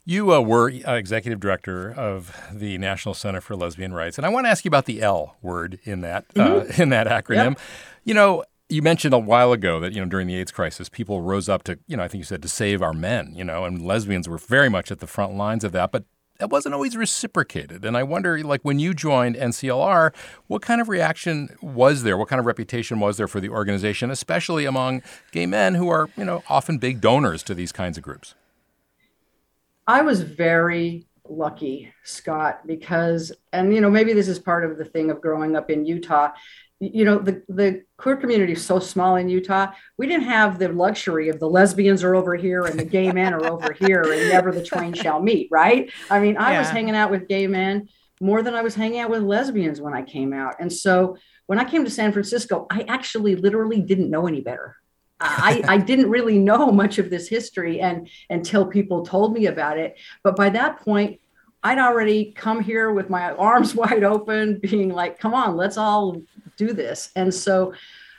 You 0.07 0.35
uh, 0.35 0.41
were 0.41 0.71
uh, 0.87 0.95
executive 0.95 1.41
director 1.41 1.91
of 1.91 2.39
the 2.53 2.77
National 2.77 3.15
Center 3.15 3.41
for 3.41 3.57
Lesbian 3.57 3.95
Rights, 3.95 4.19
and 4.19 4.27
I 4.27 4.29
want 4.29 4.45
to 4.45 4.51
ask 4.51 4.65
you 4.65 4.69
about 4.69 4.85
the 4.85 5.01
L 5.01 5.37
word 5.41 5.79
in 5.85 6.03
that 6.03 6.27
uh, 6.37 6.41
mm-hmm. 6.41 6.71
uh, 6.71 6.75
in 6.83 6.91
that 6.91 7.07
acronym. 7.07 7.53
Yep. 7.53 7.61
You 8.05 8.15
know, 8.15 8.45
you 8.69 8.83
mentioned 8.83 9.15
a 9.15 9.19
while 9.19 9.53
ago 9.53 9.81
that 9.81 9.95
you 9.95 10.03
know 10.03 10.07
during 10.07 10.27
the 10.27 10.37
AIDS 10.37 10.53
crisis, 10.53 10.91
people 10.91 11.23
rose 11.23 11.49
up 11.49 11.63
to 11.65 11.79
you 11.87 11.97
know 11.97 12.03
I 12.03 12.09
think 12.09 12.21
you 12.21 12.25
said 12.25 12.43
to 12.43 12.49
save 12.49 12.83
our 12.83 12.93
men. 12.93 13.33
You 13.35 13.45
know, 13.45 13.65
and 13.65 13.81
lesbians 13.81 14.29
were 14.29 14.37
very 14.37 14.69
much 14.69 14.93
at 14.93 15.01
the 15.01 15.07
front 15.07 15.37
lines 15.37 15.65
of 15.65 15.73
that. 15.73 15.91
But 15.91 16.05
that 16.39 16.51
wasn't 16.51 16.75
always 16.75 16.97
reciprocated. 16.97 17.85
And 17.85 17.97
I 17.97 18.03
wonder, 18.03 18.43
like, 18.43 18.63
when 18.63 18.79
you 18.79 18.93
joined 18.93 19.37
NCLR, 19.37 20.13
what 20.47 20.63
kind 20.63 20.81
of 20.81 20.89
reaction 20.89 21.57
was 21.63 22.03
there? 22.03 22.17
What 22.17 22.29
kind 22.29 22.41
of 22.41 22.47
reputation 22.47 22.99
was 22.99 23.17
there 23.17 23.29
for 23.29 23.41
the 23.41 23.49
organization, 23.49 24.11
especially 24.11 24.65
among 24.65 25.03
gay 25.31 25.47
men 25.47 25.75
who 25.75 25.89
are, 25.89 26.09
you 26.17 26.25
know, 26.25 26.43
often 26.49 26.79
big 26.79 27.01
donors 27.01 27.43
to 27.45 27.55
these 27.55 27.73
kinds 27.73 27.97
of 27.97 28.03
groups? 28.03 28.35
I 29.87 30.03
was 30.03 30.23
very 30.23 31.07
lucky, 31.29 31.93
Scott, 32.03 32.67
because, 32.67 33.33
and, 33.53 33.75
you 33.75 33.81
know, 33.81 33.91
maybe 33.91 34.13
this 34.13 34.29
is 34.29 34.39
part 34.39 34.65
of 34.65 34.77
the 34.77 34.85
thing 34.85 35.11
of 35.11 35.21
growing 35.21 35.57
up 35.57 35.71
in 35.71 35.87
Utah 35.87 36.31
you 36.81 37.05
know 37.05 37.19
the 37.19 37.43
the 37.49 37.83
queer 37.97 38.17
community 38.17 38.53
is 38.53 38.65
so 38.65 38.79
small 38.79 39.17
in 39.17 39.29
Utah. 39.29 39.73
We 39.97 40.07
didn't 40.07 40.25
have 40.25 40.59
the 40.59 40.69
luxury 40.69 41.29
of 41.29 41.39
the 41.39 41.49
lesbians 41.49 42.03
are 42.03 42.15
over 42.15 42.35
here 42.37 42.65
and 42.65 42.79
the 42.79 42.85
gay 42.85 43.11
men 43.13 43.33
are 43.33 43.47
over 43.47 43.73
here 43.73 44.03
and 44.03 44.29
never 44.29 44.53
the 44.53 44.65
twain 44.65 44.93
shall 44.93 45.23
meet, 45.23 45.49
right? 45.51 45.91
I 46.11 46.21
mean, 46.21 46.37
I 46.37 46.53
yeah. 46.53 46.59
was 46.59 46.71
hanging 46.71 46.97
out 46.97 47.11
with 47.11 47.29
gay 47.29 47.47
men 47.47 47.89
more 48.21 48.43
than 48.43 48.55
I 48.55 48.63
was 48.63 48.75
hanging 48.75 49.01
out 49.01 49.11
with 49.11 49.23
lesbians 49.23 49.81
when 49.81 49.95
I 49.95 50.03
came 50.03 50.33
out. 50.33 50.57
And 50.61 50.73
so 50.73 51.17
when 51.47 51.59
I 51.59 51.65
came 51.65 51.85
to 51.85 51.91
San 51.91 52.13
Francisco, 52.13 52.67
I 52.71 52.83
actually 52.83 53.37
literally 53.37 53.81
didn't 53.81 54.11
know 54.11 54.27
any 54.27 54.41
better. 54.41 54.77
I, 55.21 55.63
I 55.67 55.77
didn't 55.91 56.11
really 56.11 56.39
know 56.39 56.71
much 56.71 56.99
of 56.99 57.11
this 57.11 57.29
history 57.29 57.81
and 57.81 58.09
until 58.31 58.67
people 58.67 59.05
told 59.05 59.33
me 59.33 59.47
about 59.47 59.79
it. 59.79 59.99
But 60.23 60.37
by 60.37 60.51
that 60.51 60.81
point, 60.81 61.21
I'd 61.63 61.79
already 61.79 62.33
come 62.33 62.63
here 62.63 62.93
with 62.93 63.09
my 63.09 63.33
arms 63.33 63.75
wide 63.75 64.05
open, 64.05 64.59
being 64.59 64.91
like, 64.91 65.19
come 65.19 65.35
on, 65.35 65.57
let's 65.57 65.77
all 65.77 66.23
do 66.57 66.73
this. 66.73 67.11
And 67.17 67.33
so 67.33 67.73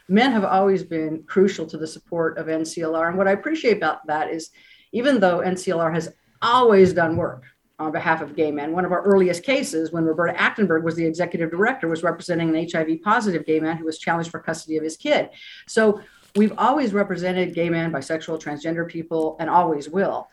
men 0.08 0.32
have 0.32 0.44
always 0.44 0.84
been 0.84 1.24
crucial 1.24 1.66
to 1.68 1.78
the 1.78 1.88
support 1.88 2.38
of 2.38 2.48
NCLR. 2.48 3.10
And 3.10 3.18
what 3.18 3.28
I 3.28 3.32
appreciate 3.32 3.78
about 3.78 4.06
that 4.08 4.30
is 4.30 4.52
even 4.92 5.20
though 5.20 5.40
NCLR 5.40 5.94
has 5.94 6.14
always 6.42 6.94
done 6.94 7.18
work 7.18 7.44
on 7.80 7.92
behalf 7.92 8.22
of 8.22 8.36
gay 8.36 8.52
men, 8.52 8.72
one 8.72 8.86
of 8.86 8.92
our 8.92 9.02
earliest 9.02 9.44
cases 9.44 9.92
when 9.92 10.06
Roberta 10.06 10.34
Achtenberg 10.34 10.84
was 10.84 10.96
the 10.96 11.06
executive 11.06 11.52
director 11.52 11.88
was 11.88 12.04
representing 12.04 12.56
an 12.56 12.70
HIV 12.72 13.02
positive 13.04 13.46
gay 13.46 13.60
man 13.60 13.78
who 13.78 13.86
was 13.86 14.00
challenged 14.00 14.32
for 14.32 14.40
custody 14.40 14.78
of 14.78 14.84
his 14.84 14.96
kid. 14.96 15.30
So 15.68 16.00
we've 16.36 16.54
always 16.58 16.94
represented 16.94 17.54
gay 17.54 17.70
men, 17.70 17.92
bisexual, 17.92 18.42
transgender 18.42 18.88
people, 18.88 19.36
and 19.40 19.50
always 19.50 19.90
will. 19.90 20.30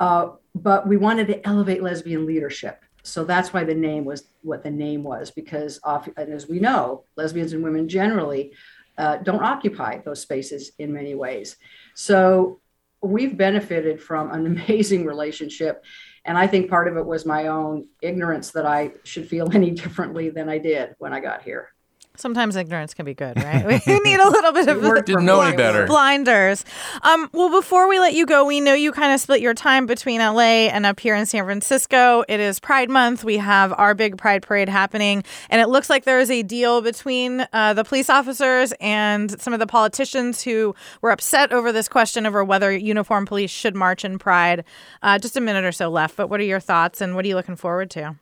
Uh, 0.00 0.30
but 0.54 0.86
we 0.86 0.96
wanted 0.96 1.26
to 1.28 1.46
elevate 1.46 1.82
lesbian 1.82 2.26
leadership. 2.26 2.82
So 3.06 3.24
that's 3.24 3.52
why 3.52 3.64
the 3.64 3.74
name 3.74 4.04
was 4.04 4.24
what 4.42 4.62
the 4.62 4.70
name 4.70 5.02
was, 5.02 5.30
because 5.30 5.80
often, 5.84 6.12
and 6.16 6.32
as 6.32 6.48
we 6.48 6.58
know, 6.58 7.04
lesbians 7.16 7.52
and 7.52 7.62
women 7.62 7.88
generally 7.88 8.52
uh, 8.98 9.18
don't 9.18 9.42
occupy 9.42 9.98
those 9.98 10.20
spaces 10.20 10.72
in 10.78 10.92
many 10.92 11.14
ways. 11.14 11.56
So 11.94 12.60
we've 13.02 13.36
benefited 13.36 14.02
from 14.02 14.30
an 14.32 14.46
amazing 14.68 15.06
relationship. 15.06 15.84
And 16.24 16.36
I 16.36 16.46
think 16.46 16.68
part 16.68 16.88
of 16.88 16.96
it 16.96 17.06
was 17.06 17.24
my 17.24 17.46
own 17.46 17.86
ignorance 18.02 18.50
that 18.52 18.66
I 18.66 18.92
should 19.04 19.28
feel 19.28 19.50
any 19.54 19.70
differently 19.70 20.30
than 20.30 20.48
I 20.48 20.58
did 20.58 20.94
when 20.98 21.12
I 21.12 21.20
got 21.20 21.42
here. 21.42 21.68
Sometimes 22.18 22.56
ignorance 22.56 22.94
can 22.94 23.04
be 23.04 23.14
good, 23.14 23.36
right? 23.42 23.66
we 23.66 23.74
need 24.00 24.18
a 24.20 24.28
little 24.28 24.52
bit 24.52 24.68
of 24.68 25.04
didn't 25.04 25.24
know 25.24 25.40
any 25.40 25.56
better. 25.56 25.86
blinders. 25.86 26.64
Um, 27.02 27.28
well, 27.32 27.50
before 27.50 27.88
we 27.88 27.98
let 27.98 28.14
you 28.14 28.26
go, 28.26 28.44
we 28.44 28.60
know 28.60 28.74
you 28.74 28.92
kind 28.92 29.12
of 29.12 29.20
split 29.20 29.40
your 29.40 29.54
time 29.54 29.86
between 29.86 30.20
LA 30.20 30.68
and 30.68 30.86
up 30.86 31.00
here 31.00 31.14
in 31.14 31.26
San 31.26 31.44
Francisco. 31.44 32.24
It 32.28 32.40
is 32.40 32.60
Pride 32.60 32.90
Month. 32.90 33.24
We 33.24 33.36
have 33.38 33.72
our 33.76 33.94
big 33.94 34.16
Pride 34.16 34.42
Parade 34.42 34.68
happening, 34.68 35.24
and 35.50 35.60
it 35.60 35.68
looks 35.68 35.90
like 35.90 36.04
there 36.04 36.20
is 36.20 36.30
a 36.30 36.42
deal 36.42 36.80
between 36.80 37.46
uh, 37.52 37.74
the 37.74 37.84
police 37.84 38.10
officers 38.10 38.72
and 38.80 39.40
some 39.40 39.52
of 39.52 39.60
the 39.60 39.66
politicians 39.66 40.42
who 40.42 40.74
were 41.02 41.10
upset 41.10 41.52
over 41.52 41.72
this 41.72 41.88
question 41.88 42.26
over 42.26 42.42
whether 42.44 42.74
uniformed 42.76 43.26
police 43.28 43.50
should 43.50 43.74
march 43.74 44.04
in 44.04 44.18
Pride. 44.18 44.64
Uh, 45.02 45.18
just 45.18 45.36
a 45.36 45.40
minute 45.40 45.64
or 45.64 45.72
so 45.72 45.88
left, 45.88 46.16
but 46.16 46.28
what 46.28 46.40
are 46.40 46.44
your 46.44 46.60
thoughts, 46.60 47.00
and 47.00 47.14
what 47.14 47.24
are 47.24 47.28
you 47.28 47.34
looking 47.34 47.56
forward 47.56 47.90
to? 47.90 48.16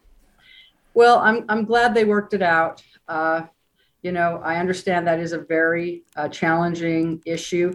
Well, 0.94 1.18
I'm 1.18 1.44
I'm 1.48 1.64
glad 1.64 1.94
they 1.94 2.04
worked 2.04 2.35
it 2.35 2.42
out. 2.42 2.83
Uh, 3.09 3.42
you 4.05 4.12
know, 4.12 4.38
I 4.45 4.57
understand 4.57 5.07
that 5.07 5.19
is 5.19 5.33
a 5.33 5.38
very 5.38 6.05
uh, 6.14 6.29
challenging 6.29 7.23
issue. 7.25 7.73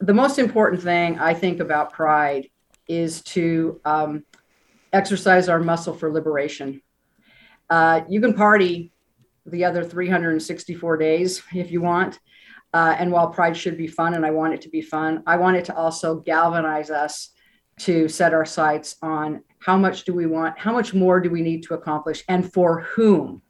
The 0.00 0.12
most 0.12 0.38
important 0.38 0.82
thing 0.82 1.18
I 1.18 1.32
think 1.32 1.60
about 1.60 1.94
pride 1.94 2.50
is 2.86 3.22
to 3.22 3.80
um, 3.86 4.24
exercise 4.92 5.48
our 5.48 5.58
muscle 5.58 5.94
for 5.94 6.12
liberation. 6.12 6.82
Uh, 7.70 8.02
you 8.06 8.20
can 8.20 8.34
party 8.34 8.92
the 9.46 9.64
other 9.64 9.82
364 9.82 10.98
days 10.98 11.42
if 11.54 11.70
you 11.72 11.80
want. 11.80 12.20
Uh, 12.74 12.94
and 12.98 13.10
while 13.10 13.30
pride 13.30 13.56
should 13.56 13.78
be 13.78 13.86
fun, 13.86 14.12
and 14.12 14.26
I 14.26 14.32
want 14.32 14.52
it 14.52 14.60
to 14.62 14.68
be 14.68 14.82
fun, 14.82 15.22
I 15.26 15.36
want 15.36 15.56
it 15.56 15.64
to 15.66 15.74
also 15.74 16.16
galvanize 16.16 16.90
us 16.90 17.30
to 17.78 18.08
set 18.08 18.34
our 18.34 18.44
sights 18.44 18.96
on 19.00 19.42
how 19.60 19.78
much 19.78 20.04
do 20.04 20.12
we 20.12 20.26
want? 20.26 20.58
How 20.58 20.72
much 20.72 20.92
more 20.92 21.18
do 21.18 21.30
we 21.30 21.40
need 21.40 21.62
to 21.64 21.74
accomplish? 21.74 22.24
And 22.28 22.52
for 22.52 22.82
whom? 22.82 23.40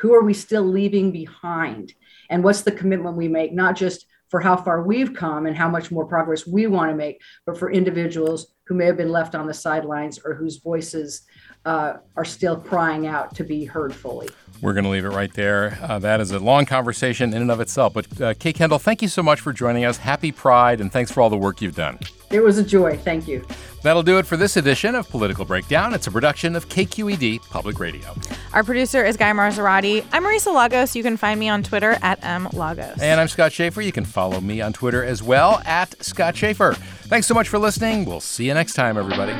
Who 0.00 0.14
are 0.14 0.22
we 0.22 0.34
still 0.34 0.64
leaving 0.64 1.12
behind? 1.12 1.92
And 2.28 2.42
what's 2.42 2.62
the 2.62 2.72
commitment 2.72 3.16
we 3.16 3.28
make, 3.28 3.52
not 3.52 3.76
just 3.76 4.06
for 4.28 4.40
how 4.40 4.56
far 4.56 4.82
we've 4.82 5.12
come 5.12 5.46
and 5.46 5.56
how 5.56 5.68
much 5.68 5.90
more 5.90 6.06
progress 6.06 6.46
we 6.46 6.66
want 6.66 6.90
to 6.90 6.96
make, 6.96 7.20
but 7.44 7.58
for 7.58 7.70
individuals 7.70 8.52
who 8.70 8.76
may 8.76 8.84
have 8.84 8.96
been 8.96 9.10
left 9.10 9.34
on 9.34 9.48
the 9.48 9.52
sidelines 9.52 10.20
or 10.24 10.32
whose 10.32 10.58
voices 10.58 11.22
uh, 11.64 11.94
are 12.16 12.24
still 12.24 12.56
crying 12.56 13.08
out 13.08 13.34
to 13.34 13.42
be 13.42 13.64
heard 13.64 13.92
fully. 13.92 14.28
We're 14.62 14.74
going 14.74 14.84
to 14.84 14.90
leave 14.90 15.04
it 15.04 15.08
right 15.08 15.32
there. 15.34 15.76
Uh, 15.82 15.98
that 15.98 16.20
is 16.20 16.30
a 16.30 16.38
long 16.38 16.66
conversation 16.66 17.34
in 17.34 17.42
and 17.42 17.50
of 17.50 17.60
itself. 17.60 17.94
But 17.94 18.20
uh, 18.20 18.34
Kate 18.34 18.56
Kendell, 18.56 18.80
thank 18.80 19.02
you 19.02 19.08
so 19.08 19.24
much 19.24 19.40
for 19.40 19.52
joining 19.52 19.84
us. 19.84 19.96
Happy 19.96 20.30
Pride, 20.30 20.80
and 20.80 20.92
thanks 20.92 21.10
for 21.10 21.20
all 21.20 21.30
the 21.30 21.36
work 21.36 21.60
you've 21.60 21.74
done. 21.74 21.98
It 22.30 22.40
was 22.44 22.58
a 22.58 22.62
joy. 22.62 22.96
Thank 22.96 23.26
you. 23.26 23.44
That'll 23.82 24.04
do 24.04 24.18
it 24.18 24.26
for 24.26 24.36
this 24.36 24.56
edition 24.56 24.94
of 24.94 25.08
Political 25.08 25.46
Breakdown. 25.46 25.92
It's 25.94 26.06
a 26.06 26.10
production 26.12 26.54
of 26.54 26.68
KQED 26.68 27.40
Public 27.50 27.80
Radio. 27.80 28.14
Our 28.52 28.62
producer 28.62 29.04
is 29.04 29.16
Guy 29.16 29.32
Marzorati. 29.32 30.04
I'm 30.12 30.22
Marisa 30.22 30.54
Lagos. 30.54 30.94
You 30.94 31.02
can 31.02 31.16
find 31.16 31.40
me 31.40 31.48
on 31.48 31.64
Twitter 31.64 31.96
at 32.02 32.20
mlagos. 32.20 33.00
And 33.00 33.20
I'm 33.20 33.26
Scott 33.26 33.52
Shafer. 33.52 33.80
You 33.80 33.90
can 33.90 34.04
follow 34.04 34.40
me 34.40 34.60
on 34.60 34.72
Twitter 34.72 35.02
as 35.02 35.22
well 35.22 35.60
at 35.64 36.00
Scott 36.04 36.36
Shafer. 36.36 36.74
Thanks 36.74 37.26
so 37.26 37.34
much 37.34 37.48
for 37.48 37.58
listening. 37.58 38.04
We'll 38.04 38.20
see 38.20 38.46
you 38.46 38.54
next 38.54 38.59
time, 38.68 38.98
everybody. 38.98 39.32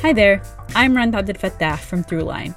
Hi 0.00 0.12
there, 0.12 0.42
I'm 0.74 0.96
Rund 0.96 1.14
Abdelfatah 1.14 1.78
from 1.78 2.02
Throughline. 2.02 2.56